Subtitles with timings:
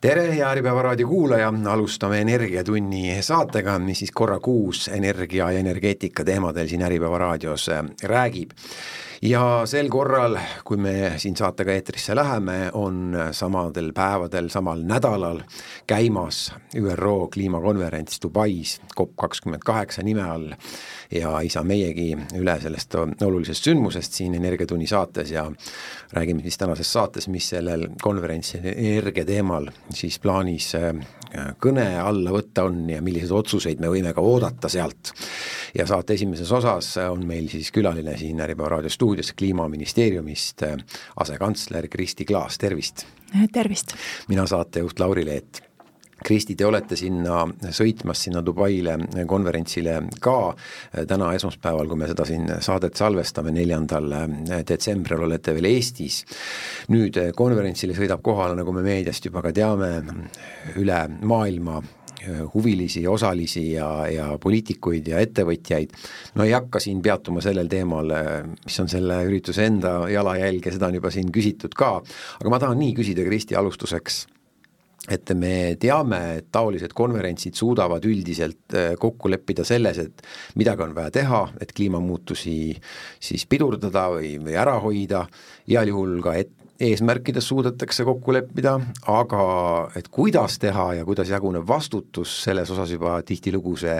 [0.00, 6.24] tere, hea Äripäeva raadio kuulaja, alustame Energiatunni saatega, mis siis korra kuus energia ja energeetika
[6.24, 8.54] teemadel siin Äripäeva raadios äh, räägib.
[9.22, 15.40] Ja sel korral, kui me siin saatega eetrisse läheme, on samadel päevadel, samal nädalal
[15.90, 20.52] käimas ÜRO kliimakonverents Dubais, COP kakskümmend kaheksa nime all.
[21.10, 25.48] Ja ei saa meiegi üle sellest olulisest sündmusest siin Energiatunni saates ja
[26.12, 30.92] räägime siis tänases saates, mis sellel konverentsil energia teemal siis plaanis äh,
[31.60, 35.12] kõne alla võtta on ja milliseid otsuseid me võime ka oodata sealt.
[35.76, 40.76] ja saate esimeses osas on meil siis külaline siin Äripäeva raadio stuudios Kliimaministeeriumist äh,
[41.20, 43.06] asekantsler Kristi Klaas, tervist!
[43.52, 43.94] tervist!
[44.28, 45.67] mina saatejuht Lauri Leet
[46.24, 48.96] Kristi, te olete sinna sõitmas, sinna Dubaile
[49.28, 50.36] konverentsile ka
[51.08, 54.10] täna esmaspäeval, kui me seda siin saadet salvestame, neljandal
[54.66, 56.24] detsembril olete veel Eestis.
[56.90, 59.92] nüüd konverentsile sõidab kohale, nagu me meediast juba ka teame,
[60.80, 61.80] üle maailma
[62.54, 65.92] huvilisi, osalisi ja, ja poliitikuid ja ettevõtjaid.
[66.34, 68.10] no ei hakka siin peatuma sellel teemal,
[68.64, 71.94] mis on selle ürituse enda jalajälg ja seda on juba siin küsitud ka,
[72.40, 74.26] aga ma tahan nii küsida, Kristi, alustuseks
[75.08, 80.22] et me teame, et taolised konverentsid suudavad üldiselt äh, kokku leppida selles, et
[80.60, 82.58] midagi on vaja teha, et kliimamuutusi
[83.20, 85.24] siis pidurdada või, või ära hoida,
[85.68, 88.76] heal juhul ka et eesmärkides suudetakse kokku leppida,
[89.10, 89.44] aga
[89.98, 93.98] et kuidas teha ja kuidas jaguneb vastutus, selles osas juba tihtilugu see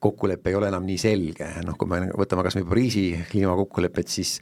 [0.00, 4.38] kokkulepe ei ole enam nii selge, noh kui me võtame kas või Pariisi kliimakokkulepet, siis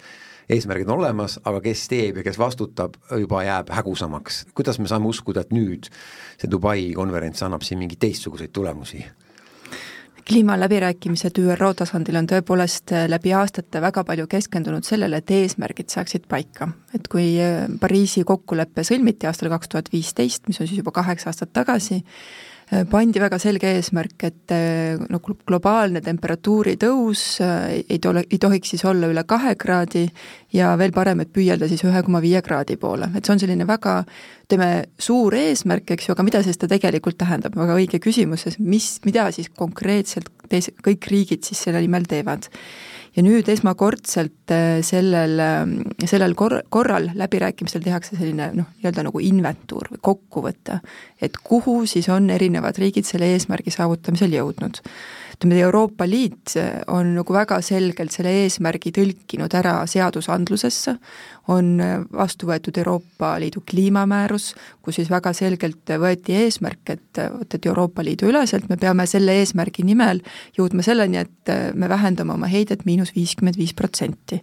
[0.49, 4.47] eesmärgid on olemas, aga kes teeb ja kes vastutab, juba jääb hägusamaks.
[4.55, 5.91] kuidas me saame uskuda, et nüüd
[6.39, 9.05] see Dubai konverents annab siin mingeid teistsuguseid tulemusi?
[10.25, 16.69] kliimaläbirääkimised ÜRO tasandil on tõepoolest läbi aastate väga palju keskendunud sellele, et eesmärgid saaksid paika.
[16.95, 21.29] et kui äh, Pariisi kokkulepe sõlmiti aastal kaks tuhat viisteist, mis on siis juba kaheksa
[21.29, 22.54] aastat tagasi, Äh,
[22.91, 28.75] pandi väga selge eesmärk, et äh, no globaalne temperatuuri tõus äh, ei tole, ei tohiks
[28.75, 30.05] siis olla üle kahe kraadi
[30.55, 33.69] ja veel parem, et püüelda siis ühe koma viie kraadi poole, et see on selline
[33.69, 34.01] väga
[34.45, 34.71] ütleme,
[35.01, 39.31] suur eesmärk, eks ju, aga mida see seda tegelikult tähendab, väga õige küsimus, mis, mida
[39.35, 42.51] siis konkreetselt teis-, kõik riigid siis selle nimel teevad
[43.17, 45.75] ja nüüd esmakordselt äh, sellel, ähm,
[46.07, 50.81] sellel kor-, korral läbirääkimistel tehakse selline noh, nii-öelda nagu inventuur või kokkuvõte,
[51.23, 54.83] et kuhu siis on erinevad riigid selle eesmärgi saavutamisel jõudnud
[55.35, 56.55] ütleme, Euroopa Liit
[56.93, 60.97] on nagu väga selgelt selle eesmärgi tõlkinud ära seadusandlusesse,
[61.53, 61.75] on
[62.13, 64.53] vastu võetud Euroopa Liidu kliimamäärus,
[64.83, 69.37] kus siis väga selgelt võeti eesmärk, et vot, et Euroopa Liidu üleselt me peame selle
[69.43, 70.23] eesmärgi nimel
[70.59, 74.41] jõudma selleni, et me vähendame oma heidet miinus viiskümmend viis protsenti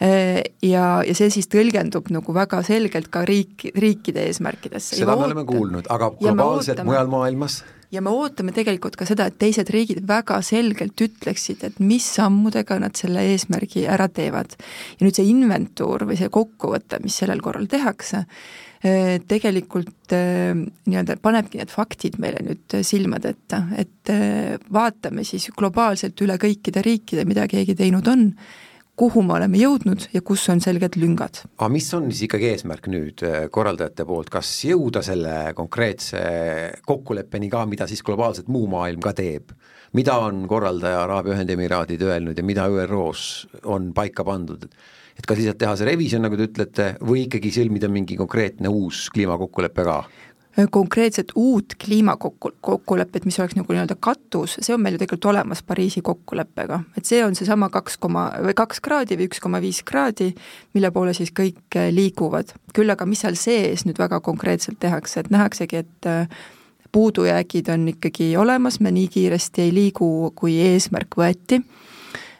[0.00, 4.98] ja, ja see siis tõlgendub nagu väga selgelt ka riik, riikide eesmärkidesse.
[4.98, 7.62] seda me oleme kuulnud, aga globaalselt mujal maailmas?
[7.94, 12.80] ja me ootame tegelikult ka seda, et teised riigid väga selgelt ütleksid, et mis sammudega
[12.82, 14.56] nad selle eesmärgi ära teevad.
[14.98, 18.24] ja nüüd see inventuur või see kokkuvõte, mis sellel korral tehakse,
[18.82, 24.14] eh, tegelikult eh, nii-öelda panebki need faktid meile nüüd silmade ette, et
[24.74, 28.30] vaatame siis globaalselt üle kõikide riikide, mida keegi teinud on
[28.98, 31.42] kuhu me oleme jõudnud ja kus on selged lüngad.
[31.58, 36.22] aga mis on siis ikkagi eesmärk nüüd äh, korraldajate poolt, kas jõuda selle konkreetse
[36.86, 39.54] kokkuleppeni ka, mida siis globaalselt muu maailm ka teeb?
[39.94, 44.68] mida on korraldaja Araabia Ühendemiraadid öelnud ja mida ÜRO-s on paika pandud?
[45.14, 49.08] et kas lihtsalt teha see revisjon, nagu te ütlete, või ikkagi sõlmida mingi konkreetne uus
[49.14, 49.98] kliimakokkulepe ka?
[50.70, 55.62] Konkreetset uut kliimakokku, kokkulepet, mis oleks nagu nii-öelda katus, see on meil ju tegelikult olemas
[55.62, 56.80] Pariisi kokkuleppega.
[56.96, 60.30] et see on seesama kaks koma, või kaks kraadi või üks koma viis kraadi,
[60.74, 62.54] mille poole siis kõik äh, liiguvad.
[62.74, 66.28] küll aga mis seal sees nüüd väga konkreetselt tehakse, et nähaksegi, et äh,
[66.92, 71.83] puudujäägid on ikkagi olemas, me nii kiiresti ei liigu, kui eesmärk võeti Eh,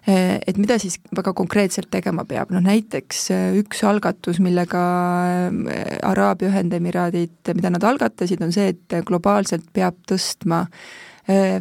[0.06, 4.82] et mida siis väga konkreetselt tegema peab, noh näiteks eh, üks algatus, millega
[5.72, 10.66] eh, Araabia Ühendemiraadid, mida nad algatasid, on see, et globaalselt peab tõstma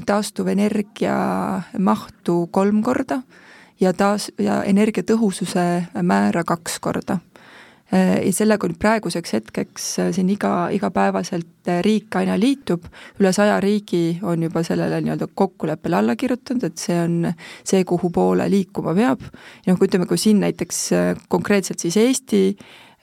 [0.03, 1.13] taastuvenergia
[1.79, 3.21] mahtu kolm korda
[3.79, 5.63] ja taas, ja energiatõhususe
[6.03, 7.21] määra kaks korda
[7.93, 12.87] ja sellega nüüd praeguseks hetkeks äh, siin iga, igapäevaselt äh, riik aina liitub,
[13.21, 17.19] üle saja riigi on juba sellele nii-öelda kokkuleppele alla kirjutanud, et see on
[17.61, 19.27] see, kuhu poole liikuma peab.
[19.65, 20.87] ja noh, kui ütleme, kui siin näiteks
[21.29, 22.45] konkreetselt siis Eesti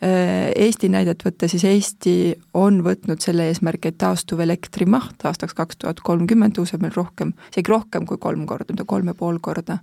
[0.01, 2.13] Eesti näidet võtta, siis Eesti
[2.57, 7.69] on võtnud selle eesmärgi, et taastuvelektri maht aastaks kaks tuhat kolmkümmend tõuseb meil rohkem, isegi
[7.69, 9.77] rohkem kui kolm korda, kolm ja pool korda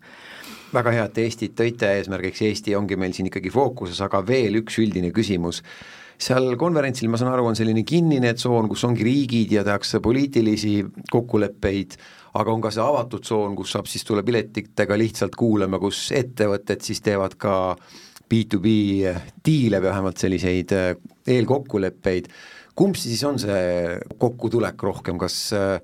[0.73, 1.89] väga hea, et Eestit tõite.
[1.99, 5.61] Eesmärgiks, Eesti ongi meil siin ikkagi fookuses, aga veel üks üldine küsimus.
[6.17, 10.79] Seal konverentsil, ma saan aru, on selline kinnine tsoon, kus ongi riigid ja tehakse poliitilisi
[11.13, 11.93] kokkuleppeid,
[12.41, 16.81] aga on ka see avatud tsoon, kus saab siis tulla piletitega lihtsalt kuulama, kus ettevõtted
[16.85, 17.53] siis teevad ka
[18.27, 18.73] B2B
[19.45, 20.89] diile või vähemalt selliseid äh,
[21.37, 22.27] eelkokkuleppeid,
[22.77, 23.61] kumb siis on see
[24.19, 25.77] kokkutulek rohkem, kas äh,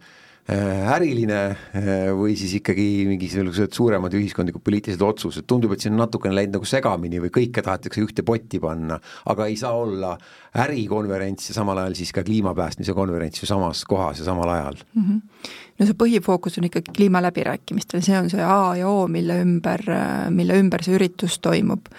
[0.44, 1.40] äriline
[1.72, 6.58] äh, või siis ikkagi mingisugused suuremad ühiskondlikud poliitilised otsused, tundub, et siin on natukene läinud
[6.58, 9.00] nagu segamini või kõike tahetakse ühte potti panna,
[9.32, 10.18] aga ei saa olla
[10.66, 15.06] ärikonverents ja samal ajal siis ka kliimapäästmise konverents ju samas kohas ja samal ajal mm.
[15.06, 15.48] -hmm.
[15.80, 19.82] No see põhifookus on ikkagi kliimaläbirääkimistel, see on see A ja O, mille ümber,
[20.30, 21.90] mille ümber see üritus toimub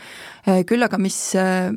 [0.68, 1.16] küll aga mis,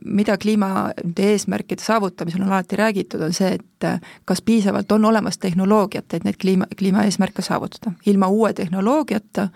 [0.04, 3.88] mida kliima eesmärkide saavutamisel on alati räägitud, on see, et
[4.28, 7.94] kas piisavalt on olemas tehnoloogiat, et neid kliima, kliimaeesmärke saavutada.
[8.06, 9.48] ilma uue tehnoloogiata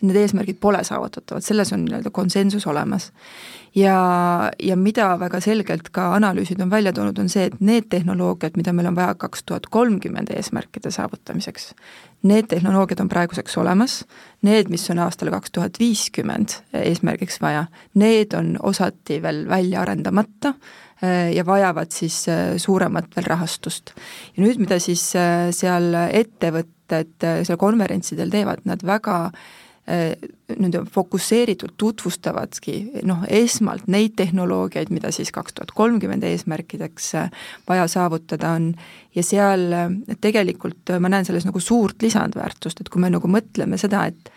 [0.00, 3.10] need eesmärgid pole saavutatavad, selles on nii-öelda konsensus olemas.
[3.74, 3.96] ja,
[4.62, 8.72] ja mida väga selgelt ka analüüsid on välja toonud, on see, et need tehnoloogiad, mida
[8.72, 11.70] meil on vaja kaks tuhat kolmkümmend eesmärkide saavutamiseks,
[12.22, 14.00] need tehnoloogiad on praeguseks olemas,
[14.42, 20.54] need, mis on aastal kaks tuhat viiskümmend eesmärgiks vaja, need on osati veel välja arendamata
[21.02, 23.94] eh, ja vajavad siis eh, suuremat veel rahastust.
[24.36, 26.76] ja nüüd, mida siis eh, seal ettevõtted
[27.46, 29.42] seal konverentsidel teevad, nad väga äh,
[29.88, 30.12] Äh,
[30.58, 32.74] nii-öelda fokusseeritult tutvustavadki
[33.08, 37.30] noh, esmalt neid tehnoloogiaid, mida siis kaks tuhat kolmkümmend eesmärkideks äh,
[37.68, 38.68] vaja saavutada on,
[39.16, 39.88] ja seal äh,
[40.20, 44.30] tegelikult ma näen selles nagu suurt lisandväärtust, et kui me nagu mõtleme seda, et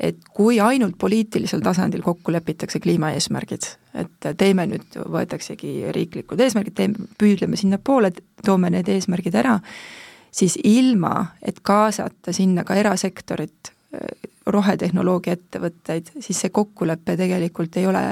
[0.00, 3.68] et kui ainult poliitilisel tasandil kokku lepitakse kliimaeesmärgid,
[3.98, 8.14] et teeme nüüd, võetaksegi riiklikud eesmärgid, teeme, püüdleme sinnapoole,
[8.46, 9.58] toome need eesmärgid ära,
[10.34, 13.73] siis ilma, et kaasata sinna ka erasektorit,
[14.46, 18.02] rohetehnoloogia ettevõtteid, siis see kokkulepe tegelikult ei ole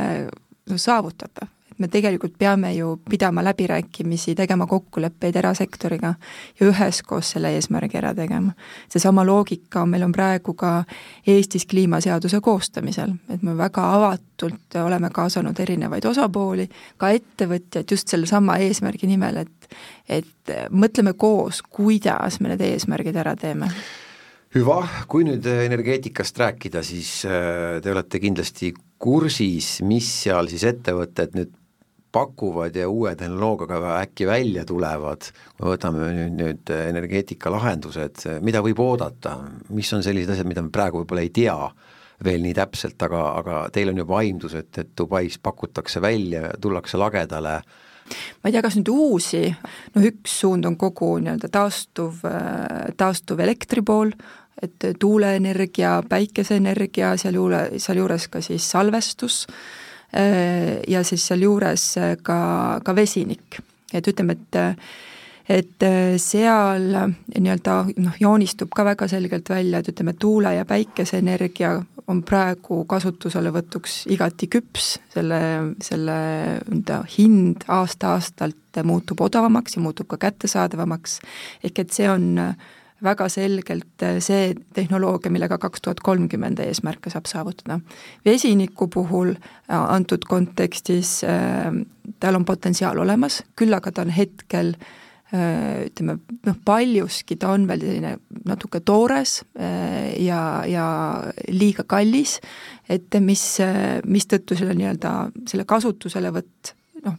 [0.77, 1.49] saavutatav.
[1.73, 6.15] et me tegelikult peame ju pidama läbirääkimisi, tegema kokkuleppeid erasektoriga
[6.61, 8.53] ja üheskoos selle eesmärgi ära tegema.
[8.89, 10.85] seesama loogika meil on praegu ka
[11.27, 18.57] Eestis kliimaseaduse koostamisel, et me väga avatult oleme kaasanud erinevaid osapooli, ka ettevõtjaid just sellesama
[18.57, 19.75] eesmärgi nimel, et
[20.09, 23.71] et mõtleme koos, kuidas me need eesmärgid ära teeme
[24.53, 28.73] hüva, kui nüüd energeetikast rääkida, siis äh, te olete kindlasti
[29.03, 31.55] kursis, mis seal siis ettevõtted nüüd
[32.13, 39.39] pakuvad ja uue tehnoloogiaga äkki välja tulevad, kui võtame nüüd, nüüd energeetikalahendused, mida võib oodata,
[39.73, 41.57] mis on sellised asjad, mida me praegu võib-olla ei tea
[42.23, 47.01] veel nii täpselt, aga, aga teil on juba aimdus, et, et Dubais pakutakse välja, tullakse
[47.01, 47.57] lagedale.
[47.63, 47.89] Äh,
[48.43, 49.43] ma ei tea, kas nüüd uusi,
[49.95, 52.23] noh üks suund on kogu nii-öelda taastuv,
[52.99, 54.13] taastuv elektri pool,
[54.63, 59.47] et tuuleenergia, päikeseenergia, sealjuure, sealjuures ka siis salvestus
[60.89, 61.87] ja siis sealjuures
[62.23, 62.37] ka,
[62.85, 63.59] ka vesinik.
[63.95, 64.79] et ütleme, et
[65.49, 65.85] et
[66.23, 71.73] seal nii-öelda noh, joonistub ka väga selgelt välja, et ütleme, tuule- ja päikeseenergia
[72.09, 75.41] on praegu kasutuselevõtuks igati küps, selle,
[75.83, 76.19] selle
[76.69, 81.19] nii-öelda hind aasta-aastalt muutub odavamaks ja muutub ka kättesaadavamaks,
[81.65, 82.55] ehk et see on
[83.03, 87.81] väga selgelt see tehnoloogia, millega kaks tuhat kolmkümmend eesmärke saab saavutada.
[88.25, 89.35] vesiniku puhul
[89.69, 91.71] antud kontekstis äh,
[92.21, 94.91] tal on potentsiaal olemas, küll aga ta on hetkel äh,
[95.33, 98.11] Äh, ütleme noh, paljuski ta on veel selline
[98.45, 100.85] natuke toores äh, ja, ja
[101.49, 102.35] liiga kallis,
[102.85, 103.47] et mis,
[104.05, 105.15] mistõttu selle nii-öelda,
[105.49, 106.75] selle kasutuselevõtt
[107.07, 107.17] noh,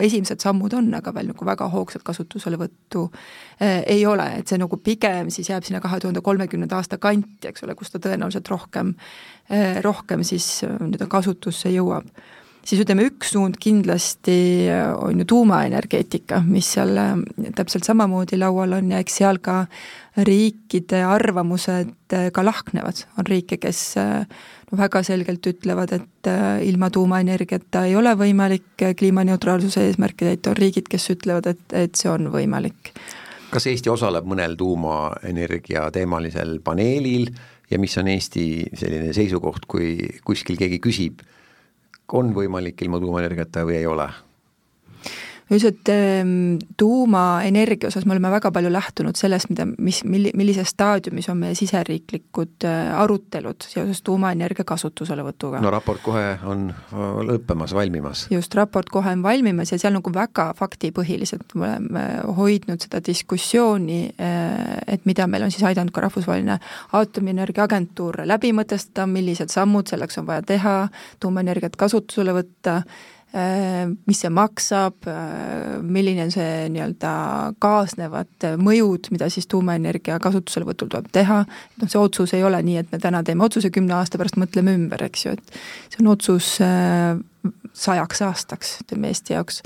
[0.00, 4.78] esimesed sammud on, aga veel nagu väga hoogsalt kasutuselevõttu äh, ei ole, et see nagu
[4.82, 8.94] pigem siis jääb sinna kahe tuhande kolmekümnenda aasta kanti, eks ole, kus ta tõenäoliselt rohkem
[9.50, 12.10] äh,, rohkem siis äh, nii-öelda kasutusse jõuab
[12.64, 14.36] siis ütleme, üks suund kindlasti
[14.96, 17.12] on ju tuumaenergeetika, mis seal äh,
[17.56, 19.64] täpselt samamoodi laual on ja eks seal ka
[20.24, 24.24] riikide arvamused äh, ka lahknevad, on riike, kes äh,
[24.70, 26.30] no väga selgelt ütlevad, et
[26.64, 32.10] ilma tuumaenergiata ei ole võimalik kliimaneutraalsuse eesmärke täita, on riigid, kes ütlevad, et, et see
[32.10, 32.94] on võimalik.
[33.52, 37.28] kas Eesti osaleb mõnel tuumaenergia teemalisel paneelil
[37.70, 39.94] ja mis on Eesti selline seisukoht, kui
[40.24, 41.22] kuskil keegi küsib,
[42.12, 44.08] on võimalik ilma tuumaenergiata või ei ole?
[45.50, 51.28] Üldiselt ehm, tuumaenergia osas me oleme väga palju lähtunud sellest, mida, mis, milli-, millises staadiumis
[51.28, 55.60] on meie siseriiklikud äh, arutelud seoses tuumaenergia kasutuselevõtuga.
[55.64, 56.70] no raport kohe on
[57.28, 58.26] lõppemas, valmimas.
[58.32, 62.04] just, raport kohe on valmimas ja seal nagu väga faktipõhiliselt me oleme
[62.36, 66.58] hoidnud seda diskussiooni, äh, et mida meil on siis aidanud ka Rahvusvaheline
[66.92, 70.76] Aatomienergia Agentuur läbi mõtestada, millised sammud selleks on vaja teha,
[71.20, 72.80] tuumaenergiat kasutusele võtta
[73.34, 75.08] mis see maksab,
[75.82, 77.14] milline on see nii-öelda
[77.62, 82.94] kaasnevad mõjud, mida siis tuumaenergia kasutuselevõtul tuleb teha, noh, see otsus ei ole nii, et
[82.94, 85.56] me täna teeme otsuse, kümne aasta pärast mõtleme ümber, eks ju, et
[85.90, 86.54] see on otsus
[87.74, 89.60] sajaks aastaks, ütleme Eesti jaoks.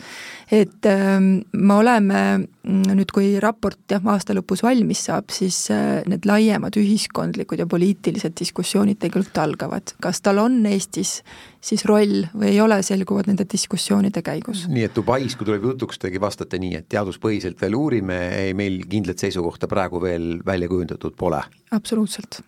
[0.52, 6.00] et ähm, me oleme mm, nüüd, kui raport jah, aasta lõpus valmis saab, siis äh,
[6.08, 9.94] need laiemad ühiskondlikud ja poliitilised diskussioonid tegelikult algavad.
[10.02, 11.18] kas tal on Eestis
[11.61, 14.66] siis roll või ei ole, selguvad nende diskussioonide käigus.
[14.73, 18.80] nii et Dubais, kui tuleb jutuks, tegi vastate nii, et teaduspõhiselt veel uurime, ei meil
[18.88, 21.42] kindlat seisukohta praegu veel välja kujundatud pole?
[21.76, 22.40] absoluutselt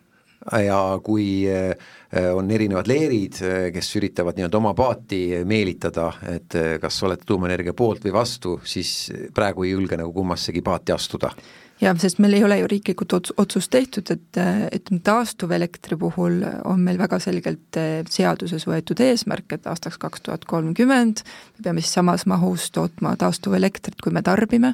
[0.65, 1.75] ja kui äh,
[2.33, 7.75] on erinevad leerid, äh, kes üritavad nii-öelda oma paati meelitada, et äh, kas olete tuumaenergia
[7.77, 11.31] poolt või vastu, siis praegu ei julge nagu kummassegi paati astuda
[11.81, 16.83] jah, sest meil ei ole ju riiklikult ots-, otsust tehtud, et, et taastuvelektri puhul on
[16.85, 21.23] meil väga selgelt eh, seaduses võetud eesmärk, et aastaks kaks tuhat kolmkümmend
[21.61, 24.73] me peame siis samas mahus tootma taastuvelektrit, kui me tarbime,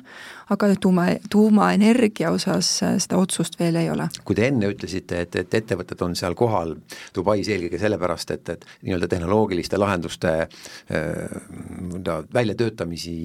[0.50, 4.10] aga tuuma, tuumaenergia osas eh, seda otsust veel ei ole.
[4.24, 6.76] kui te enne ütlesite, et, et ettevõtted on seal kohal
[7.16, 13.18] Dubais eelkõige sellepärast, et, et nii-öelda tehnoloogiliste lahenduste äh, väljatöötamisi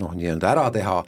[0.00, 0.98] noh, nii-öelda ära teha,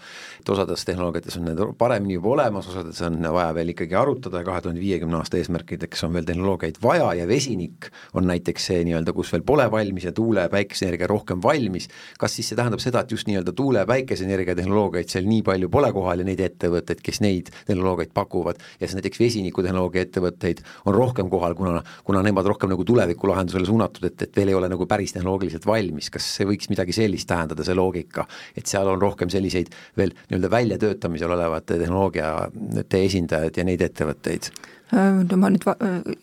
[0.41, 4.41] et osades tehnoloogiates on need parem paremini juba olemas, osades on vaja veel ikkagi arutada
[4.41, 8.85] ja kahe tuhande viiekümne aasta eesmärkideks on veel tehnoloogiaid vaja ja vesinik on näiteks see
[8.89, 11.89] nii-öelda, kus veel pole valmis ja tuule- ja päikeseenergia rohkem valmis,
[12.19, 15.69] kas siis see tähendab seda, et just nii-öelda tuule- ja päikeseenergia tehnoloogiaid seal nii palju
[15.69, 20.95] pole kohal ja neid ettevõtteid, kes neid tehnoloogiaid pakuvad, ja siis näiteks vesinikutehnoloogia ettevõtteid on
[20.95, 24.87] rohkem kohal, kuna, kuna nemad rohkem nagu tulevikulahendusele suunatud, et, et veel ei ole nagu
[24.89, 28.25] päris tehnoloogiliselt valmis, kas see võiks midagi sellist tähendada, see loogika,
[28.57, 29.69] et seal on rohkem selliseid
[30.01, 34.51] veel nii-öelda väljatöötamisel olevate tehnoloogiate esindajad ja neid ettevõtteid?
[34.91, 35.63] no ma nüüd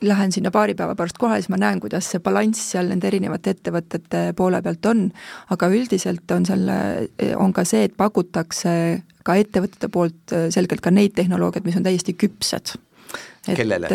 [0.04, 3.54] lähen sinna paari päeva pärast kohale, siis ma näen, kuidas see balanss seal nende erinevate
[3.56, 5.06] ettevõtete poole pealt on,
[5.56, 6.68] aga üldiselt on seal,
[7.40, 8.74] on ka see, et pakutakse
[9.24, 12.76] ka ettevõtete poolt selgelt ka neid tehnoloogiaid, mis on täiesti küpsed.
[13.48, 13.88] kellele?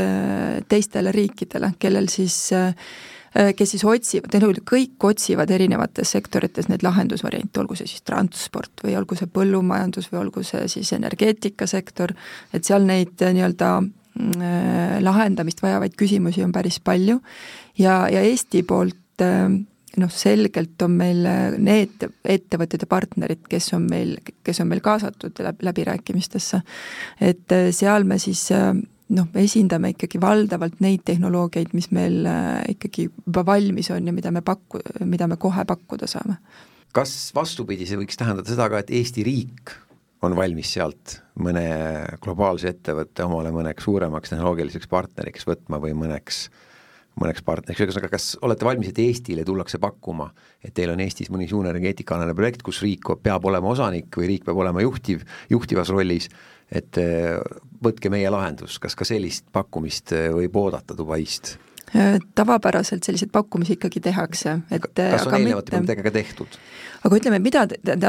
[0.72, 6.84] teistele riikidele, kellel siis äh, Äh, kes siis otsivad, tegelikult kõik otsivad erinevates sektorites neid
[6.84, 12.12] lahendusvariante, olgu see siis transport või olgu see põllumajandus või olgu see siis energeetikasektor,
[12.52, 17.20] et seal neid äh, nii-öelda mm, äh, lahendamist vajavaid küsimusi on päris palju.
[17.80, 21.20] Ja, ja Eesti poolt noh, selgelt on meil
[21.60, 26.62] need ettevõtted ja partnerid, kes on meil, kes on meil kaasatud läbirääkimistesse,
[27.20, 28.48] et seal me siis
[29.16, 34.14] noh, me esindame ikkagi valdavalt neid tehnoloogiaid, mis meil äh, ikkagi juba valmis on ja
[34.14, 36.38] mida me paku-, mida me kohe pakkuda saame.
[36.92, 39.74] kas vastupidi, see võiks tähendada seda ka, et Eesti riik
[40.22, 41.64] on valmis sealt mõne
[42.22, 46.44] globaalse ettevõtte omale mõneks suuremaks tehnoloogiliseks partneriks võtma või mõneks
[47.20, 50.30] mõneks partneriks, ühesõnaga, kas olete valmis, et Eestile tullakse pakkuma,
[50.64, 54.46] et teil on Eestis mõni suur energeetikaalane projekt, kus riik peab olema osanik või riik
[54.48, 56.30] peab olema juhtiv, juhtivas rollis,
[56.72, 57.36] et äh,
[57.84, 61.56] võtke meie lahendus, kas ka sellist pakkumist äh, võib oodata Dubaist?
[61.96, 66.54] Äh, tavapäraselt selliseid pakkumisi ikkagi tehakse, et kas on eelnevate punktidega ka tehtud?
[67.04, 67.66] aga ütleme, mida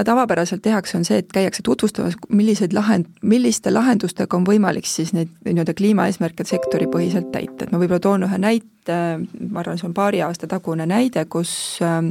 [0.07, 5.33] tavapäraselt tehakse, on see, et käiakse tutvustamas, milliseid lahend-, milliste lahendustega on võimalik siis neid
[5.43, 8.99] nii-öelda kliimaeesmärke sektoripõhiselt täita, et ma võib-olla toon ühe näite,
[9.49, 11.51] ma arvan, see on paari aasta tagune näide, kus
[11.83, 12.07] äh,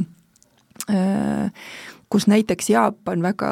[2.13, 3.51] kus näiteks Jaapan väga,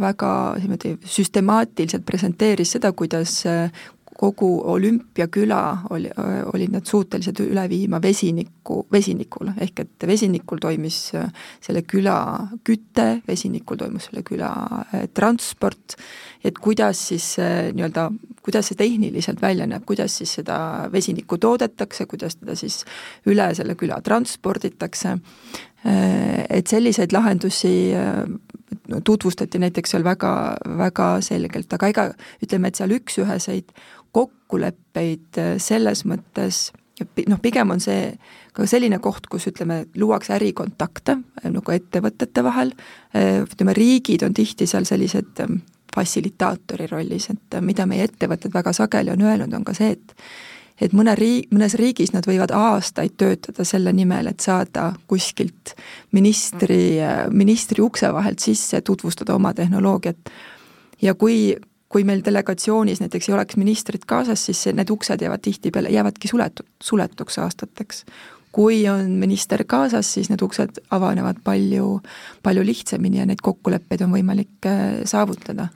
[0.00, 3.38] väga niimoodi süstemaatiliselt presenteeris seda, kuidas
[4.22, 5.60] kogu olümpiaküla
[5.90, 6.10] oli,
[6.52, 10.98] olid nad suutelised üle viima vesiniku, vesinikule, ehk et vesinikul toimis
[11.62, 12.16] selle küla
[12.62, 14.52] küte, vesinikul toimus selle küla
[14.92, 15.96] eh, transport,
[16.44, 18.08] et kuidas siis nii-öelda,
[18.42, 20.56] kuidas see tehniliselt välja näeb, kuidas siis seda
[20.92, 22.82] vesinikku toodetakse, kuidas teda siis
[23.30, 25.18] üle selle küla transporditakse,
[25.86, 28.22] Äh, et selliseid lahendusi äh,
[29.04, 30.30] tutvustati näiteks seal väga,
[30.78, 32.04] väga selgelt, aga ega
[32.44, 33.72] ütleme, et seal üks-üheseid
[34.52, 36.70] kokkuleppeid äh, selles mõttes
[37.26, 38.12] noh, pigem on see
[38.52, 41.16] ka selline koht, kus ütleme, luuakse ärikontakte
[41.48, 42.74] nagu ettevõtete vahel,
[43.16, 45.40] ütleme, riigid on tihti seal sellised
[45.94, 50.14] fassilitaatori rollis, et mida meie ettevõtted väga sageli on öelnud, on ka see, et
[50.82, 55.74] et mõne riik, mõnes riigis nad võivad aastaid töötada selle nimel, et saada kuskilt
[56.12, 56.98] ministri,
[57.30, 60.30] ministri ukse vahelt sisse, tutvustada oma tehnoloogiat.
[61.02, 61.56] ja kui,
[61.92, 66.68] kui meil delegatsioonis näiteks ei oleks ministrit kaasas, siis need uksed jäävad tihtipeale, jäävadki suletud,
[66.82, 68.04] suletuks aastateks.
[68.52, 72.00] kui on minister kaasas, siis need uksed avanevad palju,
[72.42, 75.68] palju lihtsamini ja neid kokkuleppeid on võimalik äh, saavutada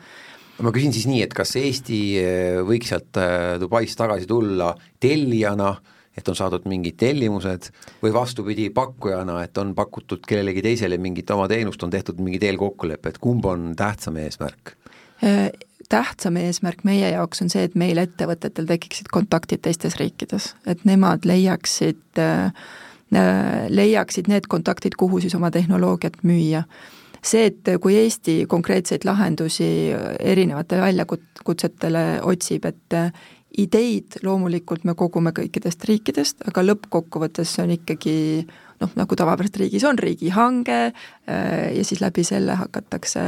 [0.65, 4.71] ma küsin siis nii, et kas Eesti eh, võiks sealt eh, Dubais tagasi tulla
[5.01, 5.75] tellijana,
[6.17, 7.69] et on saadud mingid tellimused
[8.01, 13.21] või vastupidi, pakkujana, et on pakutud kellelegi teisele mingit oma teenust, on tehtud mingid eelkokkulepped,
[13.21, 14.77] kumb on tähtsam eesmärk?
[15.87, 20.85] Äh, tähtsam eesmärk meie jaoks on see, et meil ettevõtetel tekiksid kontaktid teistes riikides, et
[20.85, 22.53] nemad leiaksid äh,
[23.69, 26.65] leiaksid need kontaktid, kuhu siis oma tehnoloogiat müüa.
[27.23, 32.97] See, et kui Eesti konkreetseid lahendusi erinevate väljakutsetele otsib, et
[33.59, 38.17] ideid loomulikult me kogume kõikidest riikidest, aga lõppkokkuvõttes see on ikkagi
[38.83, 40.81] noh, nagu tavapäraselt riigis on, riigihange
[41.27, 43.23] ja siis läbi selle hakatakse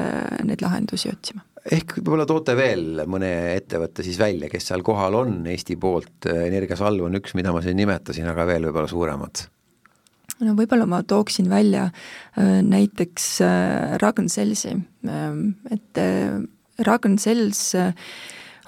[0.44, 5.38] neid lahendusi otsima ehk võib-olla toote veel mõne ettevõtte siis välja, kes seal kohal on
[5.50, 9.44] Eesti poolt, Energiasalv on üks, mida ma siin nimetasin, aga veel võib-olla suuremad?
[10.44, 11.88] no võib-olla ma tooksin välja
[12.38, 13.30] näiteks
[14.02, 14.74] Ragn-Sellsi,
[15.74, 16.02] et
[16.86, 17.62] Ragn-Sells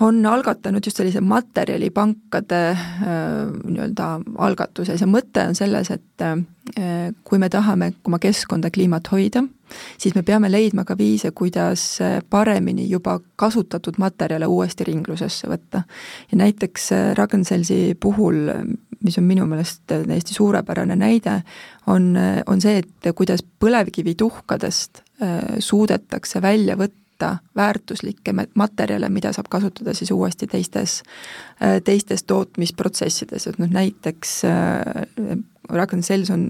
[0.01, 2.61] on algatanud just sellise materjalipankade
[3.05, 6.25] nii-öelda algatuse, see mõte on selles, et
[7.25, 9.43] kui me tahame oma keskkonda, kliimat hoida,
[10.01, 11.85] siis me peame leidma ka viise, kuidas
[12.31, 15.83] paremini juba kasutatud materjale uuesti ringlusesse võtta.
[16.33, 18.49] ja näiteks Ragn-Sellsi puhul,
[19.05, 21.43] mis on minu meelest täiesti suurepärane näide,
[21.87, 22.15] on,
[22.47, 25.05] on see, et kuidas põlevkivituhkadest
[25.59, 31.03] suudetakse välja võtta võtta väärtuslikke materjale, mida saab kasutada siis uuesti teistes,
[31.85, 35.39] teistes tootmisprotsessides, et noh näiteks äh,
[35.71, 36.49] Ragn Sells on,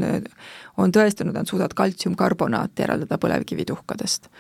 [0.79, 4.31] on tõestanud, nad suudavad kaltsiumkarbonaati eraldada põlevkivituhkadest.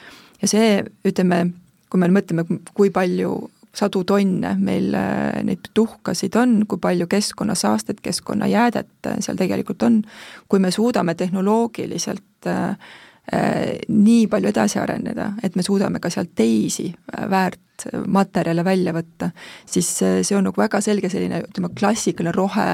[0.43, 1.53] ja see, ütleme,
[1.91, 2.45] kui me mõtleme,
[2.75, 9.83] kui palju sadu tonne meil äh, neid tuhkasid on, kui palju keskkonnasaastet, keskkonnajäädet seal tegelikult
[9.83, 10.03] on,
[10.49, 16.33] kui me suudame tehnoloogiliselt äh, Äh, nii palju edasi areneda, et me suudame ka sealt
[16.39, 19.31] teisi äh, väärtmaterjale välja võtta,
[19.67, 22.69] siis äh, see on nagu väga selge selline, ütleme, klassikaline rohe,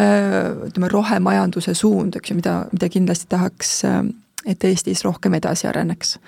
[0.00, 3.72] ütleme, rohemajanduse suund, eks ju, mida, mida kindlasti tahaks
[4.46, 6.18] et Eestis rohkem edasi areneks.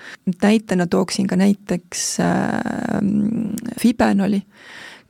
[0.41, 3.01] näitena tooksin ka näiteks äh,
[3.79, 4.43] Fibenoli,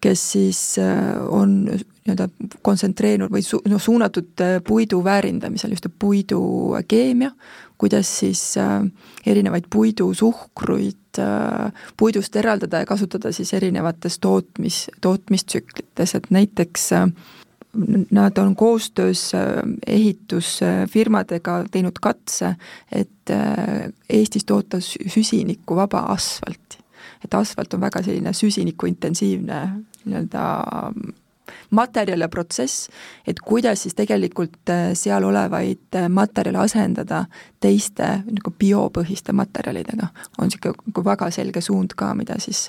[0.01, 1.65] kes siis äh, on
[2.03, 2.27] nii-öelda
[2.61, 7.31] kontsentreerunud või su-, noh, suunatud puidu väärindamisel, just puidukeemia,
[7.83, 8.85] kuidas siis äh,
[9.27, 17.09] erinevaid puidusuhkruid äh, puidust eraldada ja kasutada siis erinevates tootmis, tootmistsüklites, et näiteks äh,
[18.11, 19.31] nad on koostöös
[19.87, 22.53] ehitusfirmadega teinud katse,
[22.91, 23.31] et
[24.09, 26.77] Eestis toota süsinikuvaba asfalti.
[27.25, 29.59] et asfalt on väga selline süsinikuintensiivne
[30.05, 30.43] nii-öelda
[31.69, 32.89] materjal ja protsess,
[33.27, 37.25] et kuidas siis tegelikult äh, seal olevaid äh, materjale asendada
[37.63, 42.67] teiste nagu biopõhiste materjalidega, on niisugune väga selge suund ka, mida siis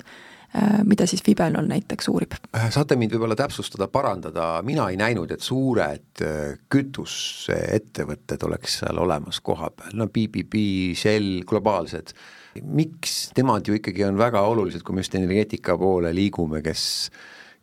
[0.55, 2.37] äh, mida siis Fibelol näiteks uurib.
[2.69, 6.23] saate mind võib-olla täpsustada, parandada, mina ei näinud, et suured
[6.71, 12.15] kütuseettevõtted oleks seal olemas kohapeal, no BBB, Shell, globaalsed,
[12.63, 13.31] miks?
[13.37, 16.85] Nemad ju ikkagi on väga olulised, kui me just energeetika poole liigume, kes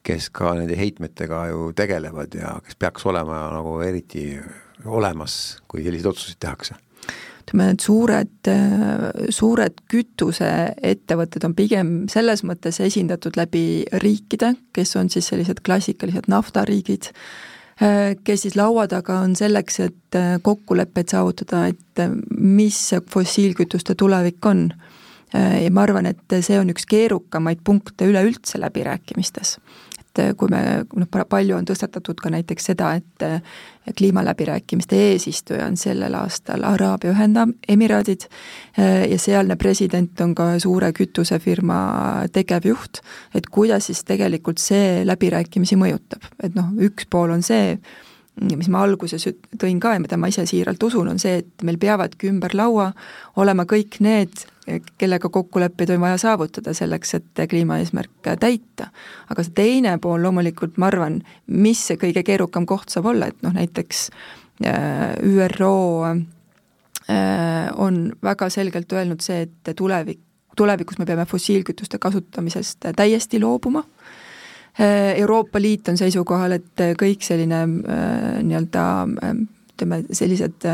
[0.03, 4.27] kes ka nende heitmetega ju tegelevad ja kes peaks olema nagu eriti
[4.85, 6.79] olemas, kui selliseid otsuseid tehakse?
[7.43, 8.51] ütleme, need suured,
[9.35, 17.11] suured kütuseettevõtted on pigem selles mõttes esindatud läbi riikide, kes on siis sellised klassikalised naftariigid,
[18.23, 24.69] kes siis laua taga on selleks, et kokkuleppeid saavutada, et mis see fossiilkütuste tulevik on.
[25.33, 29.57] ja ma arvan, et see on üks keerukamaid punkte üleüldse läbirääkimistes
[30.13, 33.41] et eh, kui me, noh, palju on tõstatatud ka näiteks seda, et eh,
[33.99, 41.81] kliimaläbirääkimiste eesistuja on sellel aastal Araabia Ühendemiraadid eh, ja sealne president on ka suure kütusefirma
[42.33, 43.03] tegevjuht,
[43.35, 47.79] et kuidas siis tegelikult see läbirääkimisi mõjutab, et noh, üks pool on see,
[48.41, 49.27] mis ma alguses
[49.61, 52.89] tõin ka ja mida ma ise siiralt usun, on see, et meil peavadki ümber laua
[53.37, 54.47] olema kõik need,
[54.99, 58.89] kellega kokkuleppeid on vaja saavutada selleks, et kliimaeesmärke täita.
[59.29, 63.43] aga see teine pool loomulikult, ma arvan, mis see kõige keerukam koht saab olla, et
[63.45, 64.09] noh, näiteks
[64.65, 65.77] äh, ÜRO
[66.09, 70.21] äh, on väga selgelt öelnud see, et tulevik,
[70.57, 73.85] tulevikus me peame fossiilkütuste kasutamisest täiesti loobuma
[75.17, 79.43] Euroopa Liit on seisukohal, et kõik selline äh, nii-öelda äh,
[79.75, 80.71] ütleme, sellised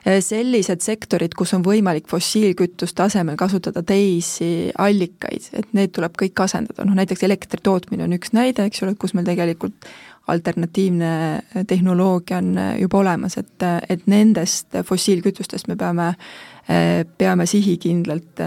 [0.00, 6.86] sellised sektorid, kus on võimalik fossiilkütuste asemel kasutada teisi allikaid, et need tuleb kõik asendada,
[6.88, 9.90] noh näiteks elektri tootmine on üks näide, eks ole, kus meil tegelikult
[10.32, 16.14] alternatiivne tehnoloogia on juba olemas, et, et nendest fossiilkütustest me peame,
[17.20, 18.40] peame sihikindlalt,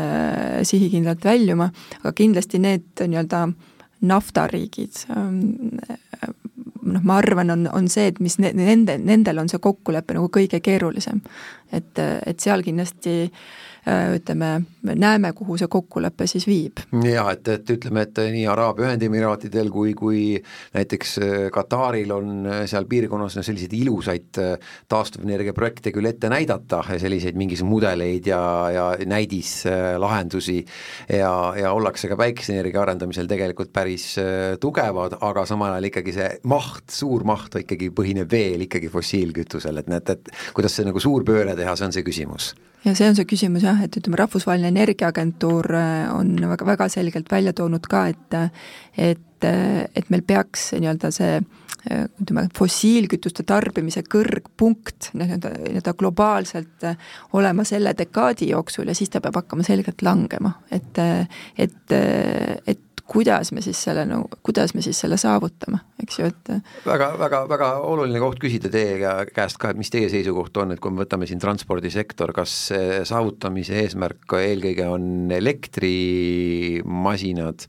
[0.65, 1.69] sihikindlalt väljuma,
[2.01, 3.45] aga kindlasti need nii-öelda
[4.03, 5.39] naftariigid, ähm,
[6.83, 10.31] noh, ma arvan, on, on see, et mis ne-, nende, nendel on see kokkulepe nagu
[10.33, 11.21] kõige keerulisem.
[11.71, 13.72] et, et seal kindlasti Äh,
[14.15, 14.61] ütleme,
[14.95, 16.79] näeme, kuhu see kokkulepe siis viib.
[17.03, 20.21] jaa, et, et ütleme, et nii Araabia Ühendemiraatidel kui, kui
[20.75, 24.39] näiteks äh, Kataril on äh, seal piirkonnas no selliseid ilusaid
[24.91, 28.41] taastuvenergia projekte küll ette näidata, selliseid mingis mudeleid ja,
[28.71, 30.59] ja näidislahendusi
[31.09, 34.13] ja, ja ollakse ka päikeseenergia arendamisel tegelikult päris
[34.63, 39.91] tugevad, aga samal ajal ikkagi see maht, suur maht ikkagi põhineb veel ikkagi fossiilkütusel, et
[39.91, 42.53] näed, et kuidas see nagu suur pööre teha, see on see küsimus
[42.85, 47.31] ja see on see küsimus jah, et ütleme, Rahvusvaheline Energiaagentuur äh, on väga, väga selgelt
[47.31, 48.39] välja toonud ka, et
[48.97, 57.11] et, et meil peaks nii-öelda see äh, ütleme, fossiilkütuste tarbimise kõrgpunkt nii-öelda, nii-öelda globaalselt äh,
[57.33, 60.99] olema selle dekaadi jooksul ja siis ta peab hakkama selgelt langema, et
[61.57, 61.95] et,
[62.67, 66.45] et kuidas me siis selle nagu, kuidas me siis selle saavutame, eks ju, et
[66.87, 68.93] väga, väga, väga oluline koht küsida teie
[69.33, 72.51] käest ka, et mis teie seisukoht on, et kui me võtame siin transpordisektor, kas
[73.09, 77.59] saavutamise eesmärk eelkõige on elektrimasinad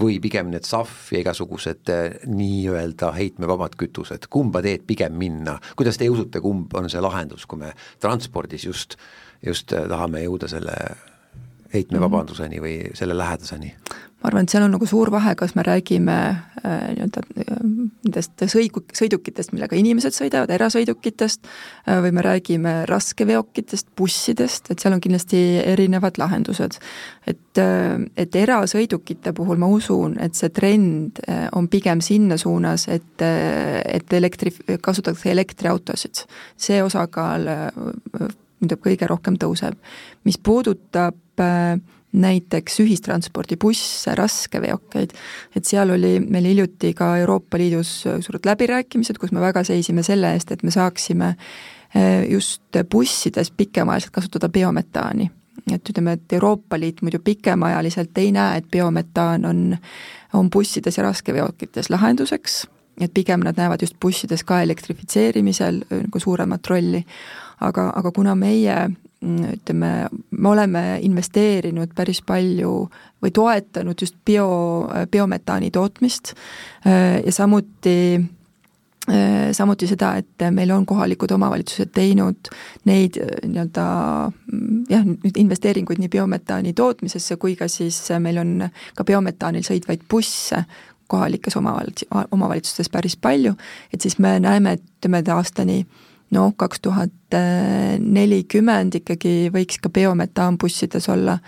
[0.00, 6.00] või pigem need SAF ja igasugused eh, nii-öelda heitmevabad kütused, kumba teed pigem minna, kuidas
[6.00, 8.96] teie usute, kumb on see lahendus, kui me transpordis just,
[9.44, 10.76] just eh, tahame jõuda selle
[11.72, 13.74] heitmevabaduseni või selle lähedaseni?
[14.22, 16.16] Ma arvan, et seal on nagu suur vahe, kas me räägime
[16.62, 23.90] äh, nii-öelda äh, nendest sõigu-, sõidukitest, millega inimesed sõidavad, erasõidukitest äh,, või me räägime raskeveokitest,
[23.98, 26.78] bussidest, et seal on kindlasti erinevad lahendused.
[27.26, 31.18] et äh,, et erasõidukite puhul ma usun, et see trend
[31.52, 36.24] on pigem sinna suunas, et et elektri, kasutatakse elektriautosid.
[36.56, 38.30] see osakaal äh,
[38.82, 39.76] kõige rohkem tõuseb.
[40.24, 41.78] mis puudutab äh,
[42.12, 45.10] näiteks ühistranspordibusse, raskeveokeid,
[45.56, 50.34] et seal oli meil hiljuti ka Euroopa Liidus suured läbirääkimised, kus me väga seisime selle
[50.36, 51.34] eest, et me saaksime
[51.94, 55.30] eh, just bussides pikemaajaliselt kasutada biometaani.
[55.72, 59.76] et ütleme, et Euroopa Liit muidu pikemaajaliselt ei näe, et biometaan on,
[60.32, 62.66] on bussides ja raskeveokites lahenduseks,
[63.00, 67.04] et pigem nad näevad just bussides ka elektrifitseerimisel nagu suuremat rolli,
[67.60, 68.76] aga, aga kuna meie
[69.22, 69.90] ütleme,
[70.30, 72.74] me oleme investeerinud päris palju
[73.22, 74.48] või toetanud just bio,
[75.10, 76.34] biometaani tootmist
[76.84, 78.20] ja samuti
[79.52, 82.50] samuti seda, et meil on kohalikud omavalitsused teinud
[82.86, 83.86] neid nii-öelda
[84.90, 90.62] jah, nüüd investeeringuid nii biometaani tootmisesse kui ka siis meil on ka biometaanil sõitvaid busse
[91.12, 93.56] kohalikes omavalitsus, omavalitsustes päris palju,
[93.92, 95.82] et siis me näeme, et ütleme, et aastani
[96.32, 97.36] noh, kaks tuhat
[98.02, 101.38] nelikümmend ikkagi võiks ka biometaan bussides olla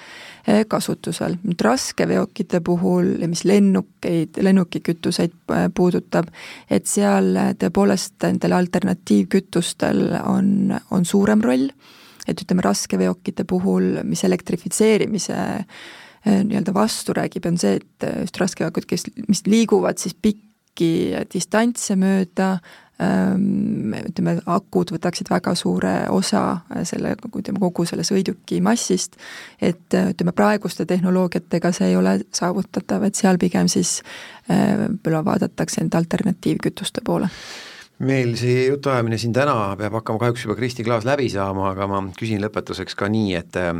[0.46, 1.38] eh, kasutusel.
[1.44, 6.30] nüüd raskeveokite puhul mis lennukeid, lennukikütuseid eh, puudutab,
[6.70, 11.68] et seal eh, tõepoolest nendel alternatiivkütustel on, on suurem roll,
[12.28, 15.36] et ütleme, raskeveokite puhul, mis elektrifitseerimise
[16.24, 22.54] nii-öelda vastu räägib, on see, et just raskeveokid, kes, mis liiguvad siis pikki distantse mööda,
[22.94, 26.44] ütleme, akud võtaksid väga suure osa
[26.86, 29.18] selle, ütleme, kogu selle sõiduki massist,
[29.58, 33.98] et ütleme, praeguste tehnoloogiatega see ei ole saavutatav, et seal pigem siis
[34.48, 37.30] võib-olla vaadatakse nende alternatiivkütuste poole
[38.02, 42.00] meil see jutuajamine siin täna peab hakkama kahjuks juba Kristi Klaas läbi saama, aga ma
[42.18, 43.70] küsin lõpetuseks ka nii, et äh,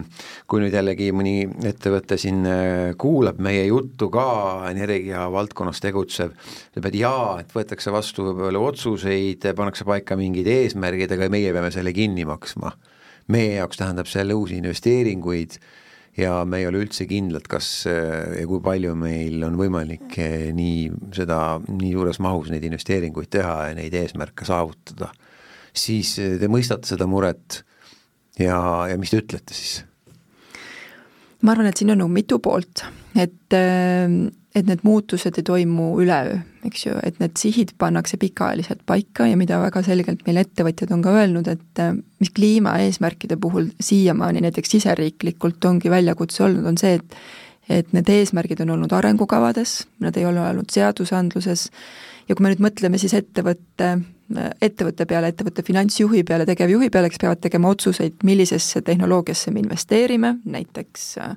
[0.46, 4.27] kui nüüd jällegi mõni ettevõte siin äh, kuulab meie juttu ka,
[4.70, 6.35] energia valdkonnas tegutsev,
[6.70, 11.74] ütleb, et jaa, et võetakse vastu võib-olla otsuseid, pannakse paika mingid eesmärgid, aga meie peame
[11.74, 12.77] selle kinni maksma.
[13.35, 15.59] meie jaoks tähendab see jälle uusi investeeringuid
[16.18, 20.50] ja me ei ole üldse kindlad, kas äh, ja kui palju meil on võimalik äh,
[20.55, 25.11] nii seda, nii suures mahus neid investeeringuid teha ja neid eesmärke saavutada,
[25.74, 27.62] siis äh, te mõistate seda muret
[28.38, 28.59] ja,
[28.90, 29.83] ja mis te ütlete siis?
[31.44, 32.87] ma arvan, et siin on nagu mitu poolt,
[33.20, 33.53] et
[34.55, 36.38] et need muutused ei toimu üleöö,
[36.69, 41.03] eks ju, et need sihid pannakse pikaajaliselt paika ja mida väga selgelt meil ettevõtjad on
[41.03, 47.01] ka öelnud, et äh, mis kliimaeesmärkide puhul siiamaani näiteks siseriiklikult ongi väljakutse olnud, on see,
[47.01, 47.19] et
[47.69, 51.71] et need eesmärgid on olnud arengukavades, nad ei ole olnud seadusandluses
[52.29, 53.90] ja kui me nüüd mõtleme siis ettevõtte,
[54.64, 60.35] ettevõtte peale, ettevõtte finantsjuhi peale, tegevjuhi peale, kes peavad tegema otsuseid, millisesse tehnoloogiasse me investeerime,
[60.45, 61.37] näiteks äh,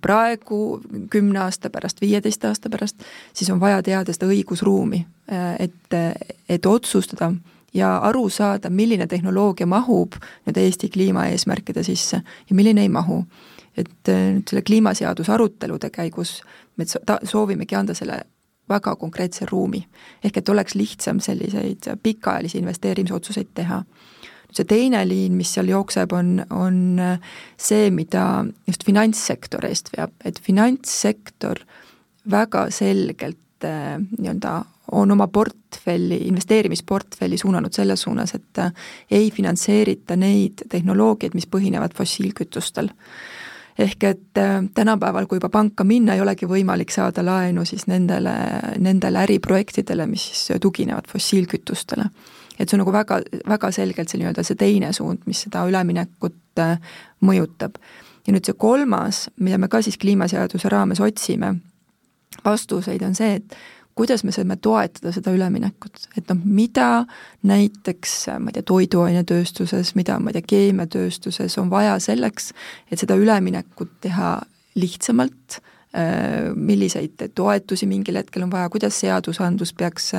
[0.00, 3.02] praegu, kümne aasta pärast, viieteist aasta pärast,
[3.34, 5.04] siis on vaja teada seda õigusruumi,
[5.58, 5.96] et,
[6.48, 7.32] et otsustada
[7.74, 13.24] ja aru saada, milline tehnoloogia mahub nüüd Eesti kliimaeesmärkide sisse ja milline ei mahu.
[13.76, 16.38] et nüüd selle kliimaseaduse arutelude käigus
[16.76, 18.22] me ta-, soovimegi anda selle
[18.68, 19.86] väga konkreetse ruumi.
[20.24, 23.82] ehk et oleks lihtsam selliseid pikaajalisi investeerimisotsuseid teha
[24.52, 27.00] see teine liin, mis seal jookseb, on, on
[27.56, 31.64] see, mida just finantssektor eest veab, et finantssektor
[32.30, 38.72] väga selgelt äh, nii-öelda on oma portfelli, investeerimisportfelli suunanud selles suunas, et äh,
[39.10, 42.88] ei finantseerita neid tehnoloogiaid, mis põhinevad fossiilkütustel.
[43.78, 48.34] ehk et äh, tänapäeval, kui juba panka minna, ei olegi võimalik saada laenu siis nendele,
[48.78, 52.04] nendele äriprojektidele, mis siis tuginevad fossiilkütustele.
[52.58, 56.62] Et see on nagu väga, väga selgelt see nii-öelda see teine suund, mis seda üleminekut
[56.62, 56.76] äh,
[57.24, 57.80] mõjutab.
[58.26, 61.54] ja nüüd see kolmas, mida me ka siis kliimaseaduse raames otsime,
[62.44, 63.56] vastuseid on see, et
[63.96, 67.06] kuidas me saame toetada seda üleminekut, et noh, mida
[67.46, 72.50] näiteks ma ei tea, toiduainetööstuses, mida ma ei tea, keemiatööstuses on vaja selleks,
[72.90, 74.34] et seda üleminekut teha
[74.76, 75.75] lihtsamalt, äh,
[76.56, 80.10] milliseid toetusi mingil hetkel on vaja, kuidas seadusandlus peaks,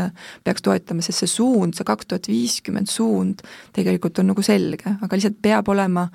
[0.43, 3.43] peaks toetama, sest see suund, see kaks tuhat viiskümmend suund
[3.75, 6.07] tegelikult on nagu selge, aga lihtsalt peab olema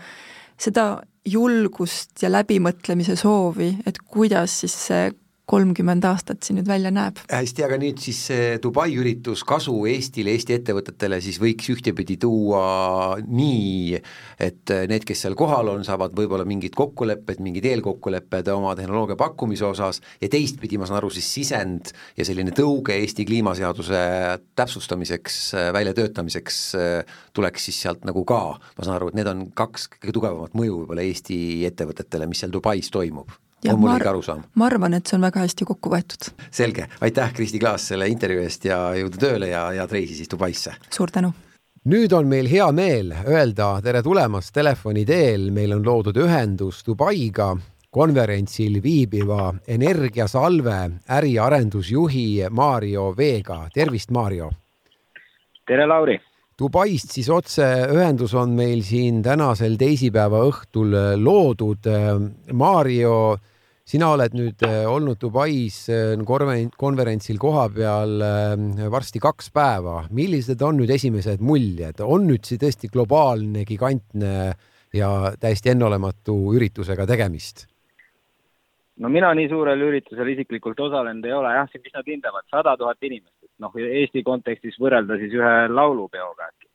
[0.60, 0.86] seda
[1.28, 5.10] julgust ja läbimõtlemise soovi, et kuidas siis see
[5.52, 7.20] kolmkümmend aastat siin nüüd välja näeb.
[7.28, 13.18] hästi, aga nüüd siis see Dubai üritus kasu Eestile, Eesti ettevõtetele siis võiks ühtepidi tuua
[13.26, 14.00] nii,
[14.40, 19.68] et need, kes seal kohal on, saavad võib-olla mingid kokkulepped, mingid eelkokkulepped oma tehnoloogia pakkumise
[19.68, 24.02] osas ja teistpidi, ma saan aru, siis sisend ja selline tõuge Eesti kliimaseaduse
[24.56, 25.40] täpsustamiseks,
[25.76, 26.62] väljatöötamiseks
[27.36, 30.82] tuleks siis sealt nagu ka, ma saan aru, et need on kaks kõige tugevamat mõju
[30.82, 31.38] võib-olla Eesti
[31.68, 33.32] ettevõtetele, mis seal Dubais toimub
[33.70, 34.42] on mul õige arusaam?
[34.58, 36.30] ma arvan, et see on väga hästi kokku võetud.
[36.50, 40.74] selge, aitäh, Kristi Klaas, selle intervjuu eest ja jõudu tööle ja head reisi siis Dubaisse!
[40.90, 41.32] suur tänu!
[41.92, 47.52] nüüd on meil hea meel öelda tere tulemast telefoni teel, meil on loodud ühendus Dubaiga
[47.92, 50.78] konverentsil viibiva Energiasalve
[51.12, 54.50] äriarendusjuhi Mario Veega, tervist, Mario!
[55.66, 56.18] tere, Lauri!
[56.62, 61.88] Dubaist siis otseühendus on meil siin tänasel teisipäeva õhtul loodud.
[62.52, 63.14] Mario
[63.88, 66.14] sina oled nüüd äh, olnud Dubais äh,
[66.78, 70.02] konverentsil kohapeal äh, varsti kaks päeva.
[70.10, 74.52] millised on nüüd esimesed muljed, on nüüd see tõesti globaalne, gigantne
[74.94, 77.66] ja täiesti enneolematu üritusega tegemist?
[79.02, 82.76] no mina nii suurel üritusel isiklikult osalenud ei ole, jah, siin mis nad hindavad, sada
[82.78, 86.71] tuhat inimest, et noh, Eesti kontekstis võrrelda siis ühe laulupeoga äkki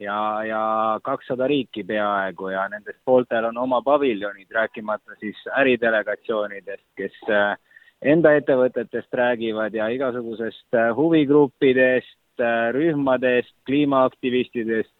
[0.00, 0.62] ja, ja
[1.02, 7.56] kakssada riiki peaaegu ja nendest pooltel on oma paviljonid, rääkimata siis äridelegatsioonidest, kes äh,
[8.02, 14.94] enda ettevõtetest räägivad ja igasugusest äh, huvigruppidest, äh, rühmadest, kliimaaktivistidest,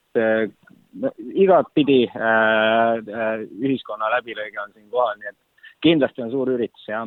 [0.98, 1.98] no igatpidi
[3.60, 5.36] ühiskonna läbilõige on siin kohal, nii et
[5.84, 7.06] kindlasti on suur üritus, jah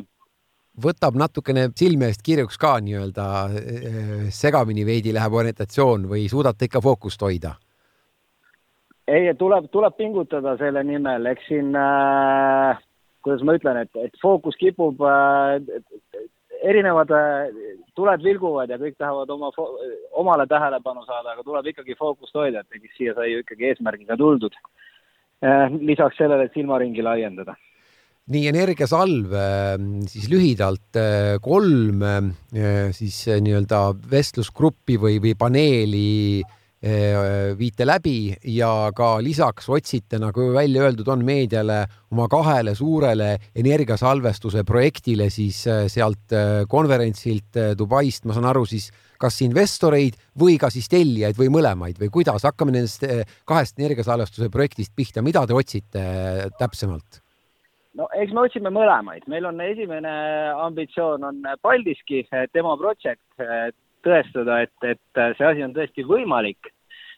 [0.80, 3.26] võtab natukene silme eest kirjuks ka nii-öelda
[4.32, 7.52] segamini veidi läheb orientatsioon või suudate ikka fookust hoida?
[9.10, 12.78] Ei, tuleb, tuleb pingutada selle nimel, eks siin äh,,
[13.24, 15.58] kuidas ma ütlen, et, et fookus kipub äh,,
[16.62, 17.50] erinevad äh,
[17.98, 19.50] tuled vilguvad ja kõik tahavad oma,
[20.22, 24.54] omale tähelepanu saada, aga tuleb ikkagi fookust hoida, et siia sai ju ikkagi eesmärgiga tuldud
[25.42, 25.68] äh,.
[25.82, 27.58] lisaks sellele, et silmaringi laiendada
[28.32, 29.72] nii energiasalv, äh,
[30.06, 36.10] siis lühidalt äh, kolm äh, siis nii-öelda vestlusgruppi või, või paneeli
[36.46, 43.36] Eh, viite läbi ja ka lisaks otsite, nagu välja öeldud on meediale, oma kahele suurele
[43.54, 48.90] energiasalvestuse projektile siis eh, sealt eh, konverentsilt Dubaist, ma saan aru, siis
[49.22, 53.06] kas investoreid või ka siis tellijaid või mõlemaid või kuidas, hakkame nendest
[53.46, 56.02] kahest energiasalvestuse projektist pihta, mida te otsite
[56.58, 57.22] täpsemalt?
[57.94, 60.12] no eks me otsime mõlemaid, meil on esimene
[60.64, 63.22] ambitsioon on Paldiski tema project
[64.04, 66.72] tõestada, et, et see asi on tõesti võimalik.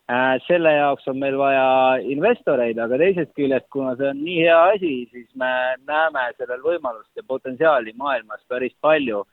[0.04, 4.58] Äh, selle jaoks on meil vaja investoreid, aga teisest küljest, kuna see on nii hea
[4.74, 5.48] asi, siis me
[5.88, 9.24] näeme sellel võimalust ja potentsiaali maailmas päris palju.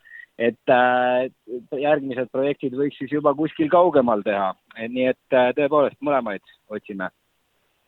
[0.41, 1.27] et äh,
[1.77, 7.11] järgmised projektid võiks siis juba kuskil kaugemal teha, nii et äh, tõepoolest mõlemaid otsime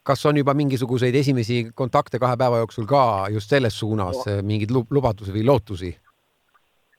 [0.04, 5.32] kas on juba mingisuguseid esimesi kontakte kahe päeva jooksul ka just selles suunas, mingeid lubadusi
[5.32, 5.96] või lootusi?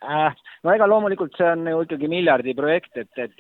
[0.05, 0.35] Äh,?
[0.65, 3.35] no ega loomulikult see on ju ikkagi miljardi projekt, et, et,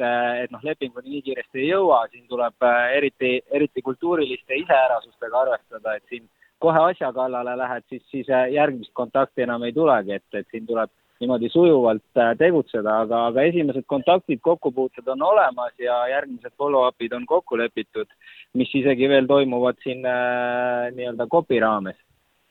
[0.44, 5.96] et noh, lepinguni nii kiiresti ei jõua, siin tuleb äh, eriti, eriti kultuuriliste iseärasustega arvestada,
[5.96, 6.28] et siin
[6.64, 10.68] kohe asja kallale lähed, siis, siis äh, järgmist kontakti enam ei tulegi, et, et siin
[10.68, 17.26] tuleb niimoodi sujuvalt tegutseda, aga, aga esimesed kontaktid, kokkupuuted on olemas ja järgmised follow-up'id on
[17.26, 18.10] kokku lepitud,
[18.58, 21.96] mis isegi veel toimuvad siin äh, nii-öelda kopi raames.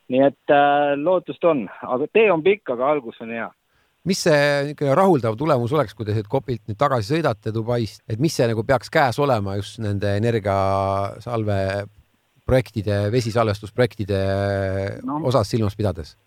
[0.10, 3.52] nii et äh, lootust on, aga tee on pikk, aga algus on hea
[4.08, 8.20] mis see niisugune rahuldav tulemus oleks, kui te siit Copilt nüüd tagasi sõidate Dubaist, et
[8.24, 11.60] mis see nagu peaks käes olema just nende energiasalve
[12.44, 14.20] projektide, vesisalvestusprojektide
[15.08, 15.22] no.
[15.32, 16.18] osas silmas pidades?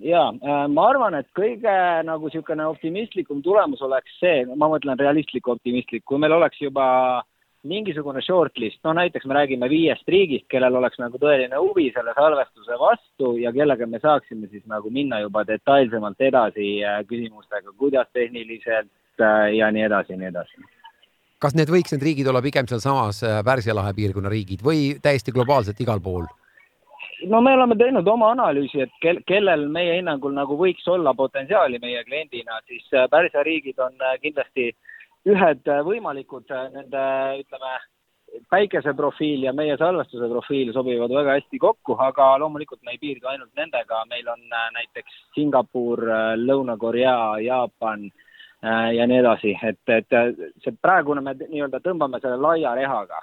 [0.00, 1.74] ja äh, ma arvan, et kõige
[2.08, 6.86] nagu niisugune optimistlikum tulemus oleks see, ma mõtlen realistlik optimistlik, kui meil oleks juba
[7.68, 12.78] mingisugune shortlist, no näiteks me räägime viiest riigist, kellel oleks nagu tõeline huvi selle salvestuse
[12.80, 18.92] vastu ja kellega me saaksime siis nagu minna juba detailsemalt edasi äh, küsimustega, kuidas tehniliselt
[19.20, 20.70] äh, ja nii edasi ja nii edasi.
[21.44, 25.80] kas need võiks, need riigid olla pigem sealsamas Pärsia lahe piirkonna riigid või täiesti globaalselt
[25.80, 26.24] igal pool?
[27.26, 31.80] no me oleme teinud oma analüüsi, et kel-, kellel meie hinnangul nagu võiks olla potentsiaali
[31.82, 34.70] meie kliendina, siis äh, Pärsia riigid on äh, kindlasti
[35.28, 37.02] ühed äh, võimalikud nende,
[37.40, 37.74] ütleme,
[38.50, 43.52] päikeseprofiil ja meie salvestuse profiil sobivad väga hästi kokku, aga loomulikult me ei piirdu ainult
[43.56, 46.02] nendega, meil on näiteks Singapur,
[46.40, 48.08] Lõuna-Korea, Jaapan
[48.96, 50.18] ja nii edasi, et, et
[50.64, 53.20] see praegune me nii-öelda tõmbame selle laia rehaga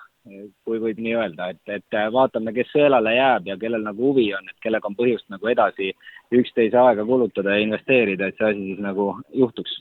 [0.66, 4.48] kui võib nii öelda, et, et vaatame, kes sõelale jääb ja kellel nagu huvi on,
[4.50, 5.92] et kellega on põhjust nagu edasi
[6.38, 9.80] üksteise aega kulutada ja investeerida, et see asi siis nagu juhtuks.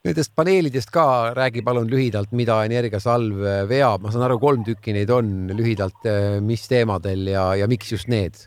[0.00, 1.02] Nendest paneelidest ka
[1.36, 6.08] räägi palun lühidalt, mida Energiasalv veab, ma saan aru, kolm tükki neid on, lühidalt,
[6.40, 8.40] mis teemadel ja, ja miks just need?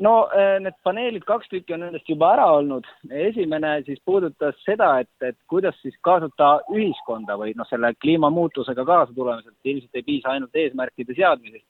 [0.00, 2.86] no äh, need paneelid, kaks tükki on nendest juba ära olnud.
[3.28, 9.16] esimene siis puudutas seda, et, et kuidas siis kaasata ühiskonda või noh, selle kliimamuutusega kaasa
[9.16, 11.68] tulemisel, ilmselt ei piisa ainult eesmärkide seadmisest.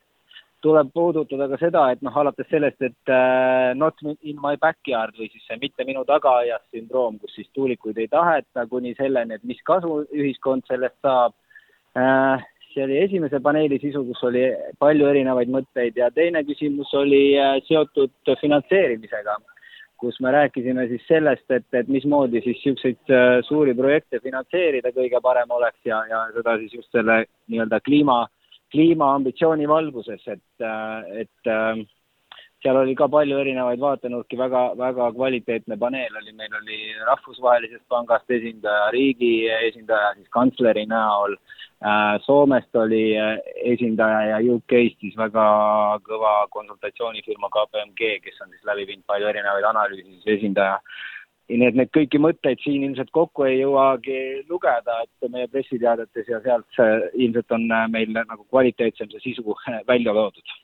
[0.65, 5.31] Tuleb puudutada ka seda, et noh, alates sellest, et uh, not in my backyard või
[5.33, 9.61] siis see mitte minu tagaaias sündroom, kus siis tuulikuid ei taheta, kuni selleni, et mis
[9.65, 11.37] kasu ühiskond sellest saab.
[11.97, 12.39] Uh,
[12.75, 14.45] see oli esimese paneeli sisu, kus oli
[14.79, 19.37] palju erinevaid mõtteid ja teine küsimus oli äh, seotud finantseerimisega,
[20.01, 25.21] kus me rääkisime siis sellest, et, et mismoodi siis niisuguseid äh, suuri projekte finantseerida kõige
[25.23, 28.23] parem oleks ja, ja seda siis just selle nii-öelda kliima,
[28.73, 31.87] kliimaambitsiooni valguses, et, äh, et
[32.63, 38.31] seal oli ka palju erinevaid vaatenurki, väga, väga kvaliteetne paneel oli, meil oli Rahvusvahelisest Pangast
[38.37, 41.37] esindaja, riigi esindaja siis kantsleri näol,
[41.81, 43.39] äh, Soomest oli äh,
[43.73, 45.47] esindaja ja UK-st siis väga
[46.09, 50.77] kõva konsultatsioonifirma KPMG, kes on siis läbi viinud palju erinevaid analüüse, siis esindaja
[51.51, 56.41] nii et neid kõiki mõtteid siin ilmselt kokku ei jõuagi lugeda, et meie pressiteadetes ja
[56.45, 56.81] sealt
[57.15, 59.57] ilmselt on meil nagu kvaliteetsem see sisu
[59.89, 60.59] välja toodud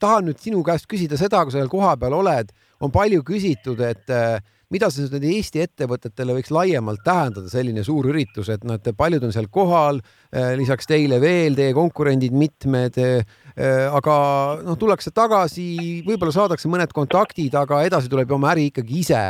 [0.00, 4.10] tahan nüüd sinu käest küsida seda, kui sa seal kohapeal oled, on palju küsitud, et
[4.12, 4.38] äh,
[4.72, 9.34] mida see nüüd Eesti ettevõtetele võiks laiemalt tähendada, selline suur üritus, et nad, paljud on
[9.34, 10.00] seal kohal,
[10.32, 13.36] äh, lisaks teile veel teie konkurendid mitmed, äh,
[13.90, 14.16] aga
[14.64, 15.68] noh, tullakse tagasi,
[16.06, 19.22] võib-olla saadakse mõned kontaktid, aga edasi tuleb ju oma äri ikkagi ise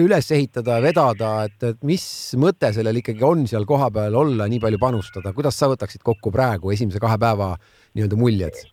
[0.00, 2.04] üles ehitada, vedada, et, et mis
[2.40, 6.74] mõte sellel ikkagi on seal kohapeal olla, nii palju panustada, kuidas sa võtaksid kokku praegu
[6.74, 7.54] esimese kahe päeva
[7.94, 8.66] nii-öelda muljed?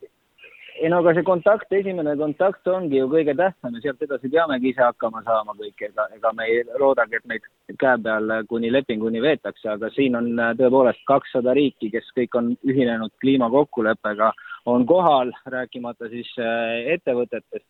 [0.86, 4.74] ei no aga see kontakt, esimene kontakt ongi ju kõige tähtsam ja sealt edasi peamegi
[4.74, 7.48] ise hakkama saama kõik, ega, ega me ei loodagi, et meid
[7.82, 12.52] käe peal kuni lepinguni veetakse, aga siin on äh, tõepoolest kakssada riiki, kes kõik on
[12.68, 14.32] ühinenud kliimakokkuleppega,
[14.72, 17.68] on kohal, rääkimata siis äh, ettevõtetest,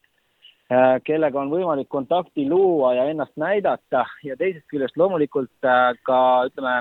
[1.06, 4.06] kellega on võimalik kontakti luua ja ennast näidata.
[4.23, 6.80] Ja teisest küljest loomulikult ka ütleme,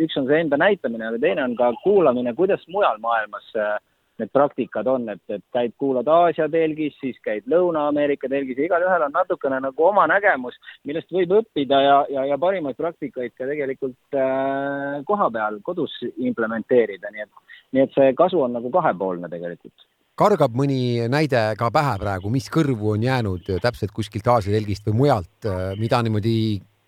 [0.00, 3.76] üks on see enda näitamine, aga teine on ka kuulamine, kuidas mujal maailmas äh,
[4.18, 9.06] need praktikad on, et, et käid, kuulad Aasia telgis, siis käid Lõuna-Ameerika telgis ja igalühel
[9.06, 10.56] on natukene nagu oma nägemus,
[10.88, 17.12] millest võib õppida ja, ja, ja parimaid praktikaid ka tegelikult äh, koha peal kodus implementeerida,
[17.12, 19.86] nii et, nii et see kasu on nagu kahepoolne tegelikult
[20.16, 25.02] kargab mõni näide ka pähe praegu, mis kõrvu on jäänud täpselt kuskilt Aasia telgist või
[25.02, 26.36] mujalt, äh, mida niimoodi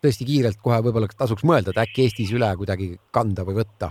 [0.02, 3.90] tõesti kiirelt kohe võib-olla tasuks mõelda, et äkki Eestis üle kuidagi kanda või võtta?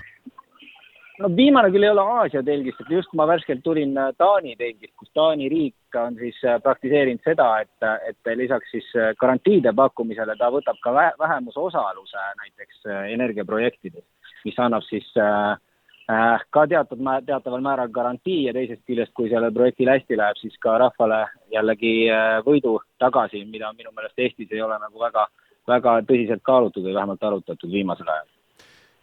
[1.22, 4.94] no viimane küll ei ole Aasia telgist, et just ma värskelt tulin äh, Taani telgist,
[4.98, 10.38] kus Taani riik on siis äh, praktiseerinud seda, et, et lisaks siis äh, garantiide pakkumisele
[10.40, 14.06] ta võtab ka vähemusosaluse näiteks energiaprojektides,
[14.46, 15.58] mis annab siis äh,
[16.08, 20.78] ka teatud, teataval määral garantii ja teisest küljest, kui sellel projektil hästi läheb, siis ka
[20.80, 22.08] rahvale jällegi
[22.46, 25.28] võidu tagasi, mida minu meelest Eestis ei ole nagu väga,
[25.68, 28.28] väga tõsiselt kaalutud või vähemalt arutatud viimasel ajal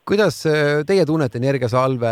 [0.05, 2.11] kuidas äh, teie tunnete Energiasalve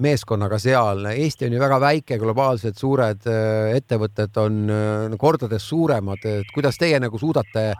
[0.00, 1.04] meeskonnaga seal?
[1.12, 6.80] Eesti on ju väga väike, globaalsed suured äh, ettevõtted on äh, kordades suuremad, et kuidas
[6.80, 7.72] teie nagu suudate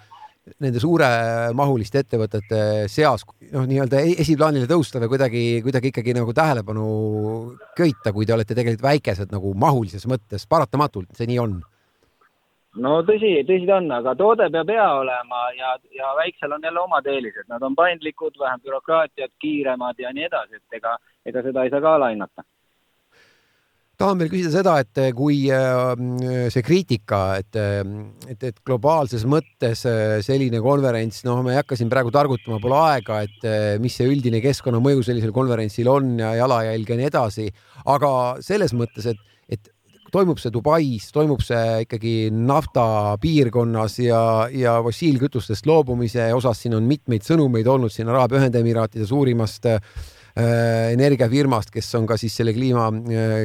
[0.62, 2.58] nende suuremahuliste ettevõtete
[2.90, 6.86] seas noh, nii-öelda e-, esiplaanile tõusta või kuidagi, kuidagi ikkagi nagu tähelepanu
[7.78, 11.58] köita, kui te olete tegelikult väikesed nagu mahulises mõttes, paratamatult see nii on.
[12.76, 16.82] No tõsi, tõsi ta on, aga toode peab hea olema ja, ja väiksel on jälle
[16.82, 21.64] omad eelised, nad on paindlikud, vähem bürokraatiat, kiiremad ja nii edasi, et ega, ega seda
[21.64, 22.44] ei saa ka alahinnata
[23.98, 29.84] tahan veel küsida seda, et kui äh, see kriitika, et, et, et globaalses mõttes
[30.26, 34.42] selline konverents, noh, ma ei hakka siin praegu targutama, pole aega, et mis see üldine
[34.44, 37.48] keskkonnamõju sellisel konverentsil on ja jalajälg ja nii edasi,
[37.92, 38.10] aga
[38.44, 39.72] selles mõttes, et, et
[40.12, 44.20] toimub see Dubais, toimub see ikkagi naftapiirkonnas ja,
[44.52, 49.80] ja fossiilkütustest loobumise osas siin on mitmeid sõnumeid olnud siin Araabia Ühendemiraatide suurimast äh,
[50.36, 52.90] energiafirmast, kes on ka siis selle kliima,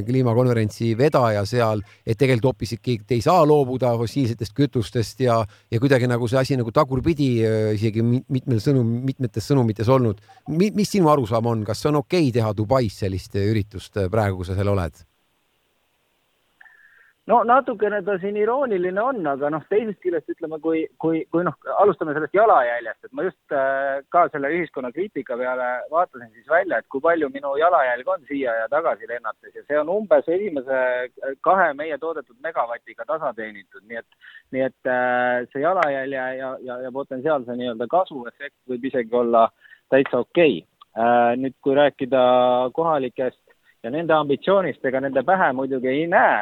[0.07, 5.37] kliimakonverentsi vedaja seal, et tegelikult hoopis ikkagi ei saa loobuda fossiilsetest kütustest ja,
[5.71, 7.29] ja kuidagi nagu see asi nagu tagurpidi
[7.77, 10.19] isegi mitmel sõnum, mitmetes sõnumites olnud.
[10.51, 14.59] mis sinu arusaam on, kas on okei okay teha Dubais sellist üritust praegu, kui sa
[14.59, 15.05] seal oled?
[17.29, 21.55] No natukene ta siin irooniline on, aga noh, teisest küljest ütleme, kui, kui, kui noh,
[21.83, 26.79] alustame sellest jalajäljest, et ma just äh, ka selle ühiskonna kriitika peale vaatasin siis välja,
[26.81, 30.79] et kui palju minu jalajälg on siia ja tagasi lennates ja see on umbes esimese
[31.45, 36.79] kahe meie toodetud megavatiga tasa teenitud, nii et, nii et äh, see jalajälje ja, ja,
[36.87, 39.45] ja potentsiaalse nii-öelda kasvuefekt võib isegi olla
[39.93, 40.65] täitsa okei okay.
[40.97, 41.35] äh,.
[41.37, 42.23] nüüd, kui rääkida
[42.73, 43.43] kohalikest
[43.83, 46.41] ja nende ambitsioonist, ega nende pähe muidugi ei näe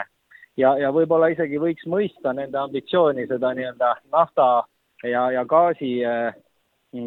[0.60, 4.50] ja, ja võib-olla isegi võiks mõista nende ambitsiooni seda nii-öelda nafta
[5.08, 6.36] ja, ja gaasi äh,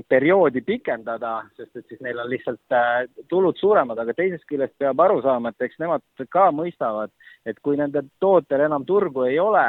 [0.09, 5.01] perioodi pikendada, sest et siis neil on lihtsalt äh, tulud suuremad, aga teisest küljest peab
[5.03, 7.13] aru saama, et eks nemad ka mõistavad,
[7.47, 9.67] et kui nende tootel enam turgu ei ole,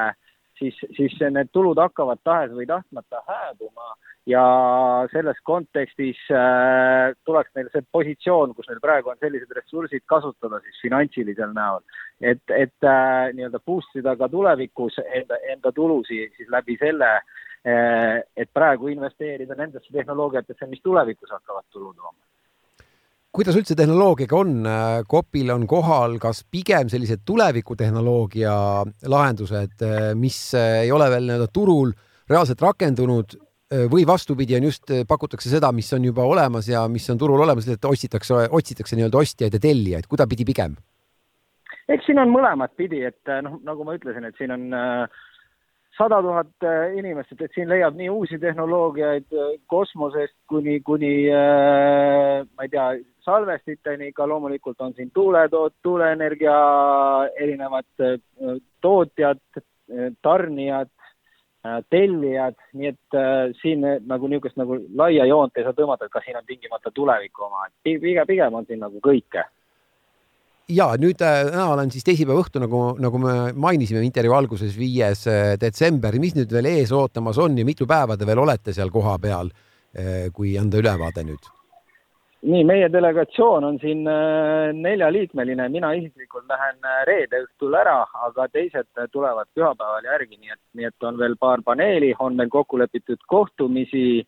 [0.60, 3.96] siis, siis need tulud hakkavad tahes või tahtmata hääbuma
[4.30, 4.44] ja
[5.12, 10.80] selles kontekstis äh, tuleks neil see positsioon, kus neil praegu on sellised ressursid kasutada siis
[10.86, 11.84] finantsilisel näol,
[12.22, 18.22] et, et äh, nii-öelda boost ida ka tulevikus enda, enda tulusid siis läbi selle äh,,
[18.40, 22.20] et praegu investeerida nendesse tehnoloogiatesse, mis tulevikus hakkavad tulu tooma.
[23.34, 24.52] Kuidas üldse tehnoloogiaga on,
[25.10, 28.54] Kopil on kohal kas pigem sellised tulevikutehnoloogia
[29.10, 29.82] lahendused,
[30.22, 31.96] mis ei ole veel nii-öelda turul
[32.30, 33.34] reaalselt rakendunud
[33.92, 37.68] või vastupidi, on just, pakutakse seda, mis on juba olemas ja mis on turul olemas,
[37.72, 40.76] et otsitakse, otsitakse nii-öelda ostjaid ja tellijaid, kuidapidi pigem?
[41.92, 44.70] eks siin on mõlemat pidi, et noh, nagu ma ütlesin, et siin on
[45.98, 49.28] sada äh, tuhat inimest, et, et siin leiab nii uusi tehnoloogiaid
[49.72, 52.88] kosmosest kuni, kuni äh, ma ei tea,
[53.26, 56.58] salvestiteni, ka loomulikult on siin tuuletoot-, tuuleenergia
[57.40, 59.44] erinevad äh, tootjad,
[60.24, 61.03] tarnijad, Äh,
[61.90, 66.26] tellijad, nii et äh, siin nagu niisugust nagu laia joont ei saa tõmmata, et kas
[66.28, 69.46] siin on tingimata tuleviku oma, et pigem, pigem on siin nagu kõike.
[70.76, 75.24] ja nüüd äh, täna olen siis teisipäeva õhtu, nagu, nagu me mainisime intervjuu alguses, viies
[75.32, 78.92] äh, detsember, mis nüüd veel ees ootamas on ja mitu päeva te veel olete seal
[78.92, 79.54] kohapeal,
[80.34, 81.52] kui anda ülevaade nüüd
[82.44, 88.48] nii, meie delegatsioon on siin äh, neljaliikmeline, mina isiklikult lähen äh, reede õhtul ära, aga
[88.52, 92.52] teised äh, tulevad pühapäeval järgi, nii et, nii et on veel paar paneeli, on meil
[92.54, 94.26] kokku lepitud kohtumisi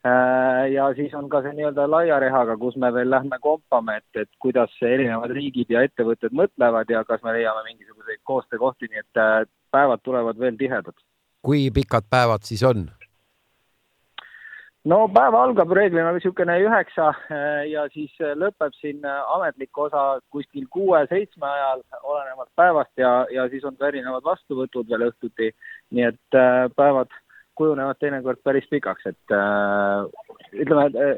[0.00, 4.30] ja siis on ka see nii-öelda laia rehaga, kus me veel lähme kompame, et, et
[4.40, 10.00] kuidas erinevad riigid ja ettevõtted mõtlevad ja kas me leiame mingisuguseid koostöökohti, nii et päevad
[10.00, 10.96] tulevad veel tihedad.
[11.44, 12.88] kui pikad päevad siis on?
[14.88, 20.04] No päev algab reeglina niisugune üheksa eh, ja siis eh, lõpeb siin eh, ametlik osa
[20.32, 25.50] kuskil kuue-seitsme ajal, olenevalt päevast ja, ja siis on ka erinevad vastuvõtud veel õhtuti.
[25.90, 26.38] nii et
[26.76, 27.12] päevad
[27.60, 29.32] kujunevad teinekord päris pikaks, et
[30.62, 31.08] ütleme,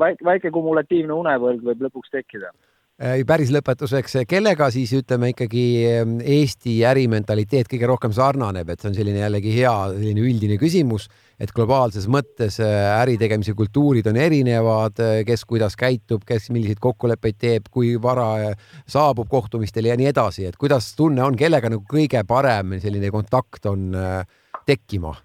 [0.00, 2.50] väike, väike kumulatiivne unevõlg võib lõpuks tekkida
[3.26, 8.94] päris lõpetuseks, kellega siis ütleme ikkagi ähm, Eesti ärimentaliteet kõige rohkem sarnaneb, et see on
[8.94, 11.08] selline jällegi hea selline üldine küsimus,
[11.42, 17.40] et globaalses mõttes äh, äritegemise kultuurid on erinevad, äh, kes kuidas käitub, kes milliseid kokkuleppeid
[17.42, 18.54] teeb, kui vara
[18.86, 23.66] saabub kohtumistele ja nii edasi, et kuidas tunne on, kellega nagu kõige parem selline kontakt
[23.66, 23.90] on
[24.64, 25.16] tekkima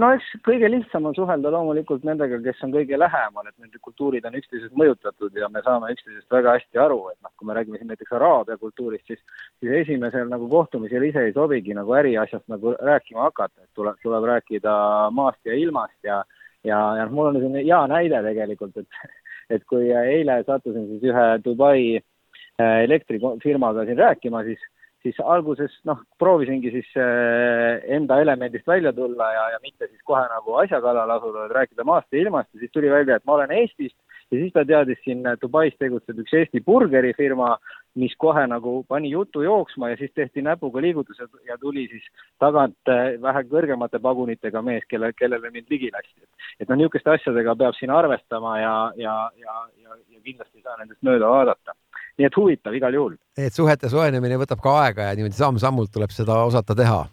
[0.00, 4.24] no eks kõige lihtsam on suhelda loomulikult nendega, kes on kõige lähemal, et nende kultuurid
[4.28, 7.80] on üksteisest mõjutatud ja me saame üksteisest väga hästi aru, et noh, kui me räägime
[7.80, 9.20] siin näiteks araabia kultuurist, siis
[9.60, 14.28] siis esimesel nagu kohtumisel ise ei sobigi nagu äriasjast nagu rääkima hakata, et tuleb, tuleb
[14.32, 14.74] rääkida
[15.16, 16.22] maast ja ilmast ja
[16.64, 19.16] ja, ja noh, mul on selline hea näide tegelikult, et
[19.56, 24.60] et kui eile sattusin siis ühe Dubai äh, elektrifirmaga siin rääkima, siis
[25.02, 30.24] siis alguses noh, proovisingi siis äh, enda elemendist välja tulla ja, ja mitte siis kohe
[30.30, 33.38] nagu asja kallal asuda, vaid rääkida maast ja ilmast ja siis tuli välja, et ma
[33.38, 33.96] olen Eestist
[34.30, 37.56] ja siis ta teadis siin Dubais tegutseb üks Eesti burgerifirma
[37.98, 42.04] mis kohe nagu pani jutu jooksma ja siis tehti näpuga liigutused ja tuli siis
[42.42, 46.26] tagant äh, vähe kõrgemate pagunitega mees, kelle, kellele mind ligi lasti.
[46.60, 50.76] et noh, niisuguste asjadega peab siin arvestama ja, ja, ja, ja, ja kindlasti ei saa
[50.78, 51.74] nendest mööda vaadata.
[52.18, 53.14] Nii et huvitav igal juhul.
[53.38, 57.04] et suhete soojenemine võtab ka aega ja niimoodi samm-sammult tuleb seda osata teha?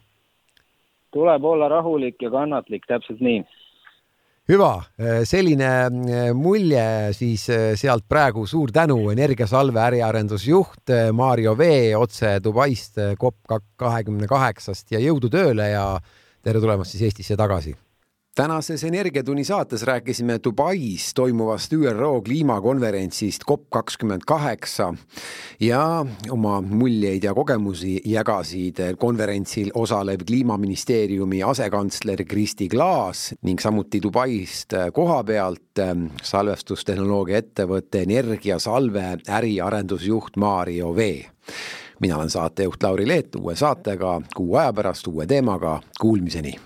[1.16, 3.46] tuleb olla rahulik ja kannatlik, täpselt nii
[4.50, 4.74] hüva,
[5.26, 12.38] selline eh, mulje siis eh, sealt praegu, suur tänu, Energiasalve äriarendusjuht eh, Mario Vee otse
[12.44, 15.88] Dubaist COP kahekümne kaheksast ja jõudu tööle ja
[16.46, 17.74] tere tulemast siis Eestisse tagasi
[18.36, 24.94] tänases Energiatunni saates rääkisime Dubais toimuvast ÜRO kliimakonverentsist COP kakskümmend kaheksa
[25.60, 34.74] ja oma muljeid ja kogemusi jagasid konverentsil osalev kliimaministeeriumi asekantsler Kristi Klaas ning samuti Dubaist
[34.94, 35.84] koha pealt
[36.24, 41.26] salvestustehnoloogia ettevõtte Energiasalve äriarendusjuht Mario Vee
[42.00, 46.58] mina olen saatejuht Lauri Leet uue saatega kuu aja pärast uue teemaga, kuulmiseni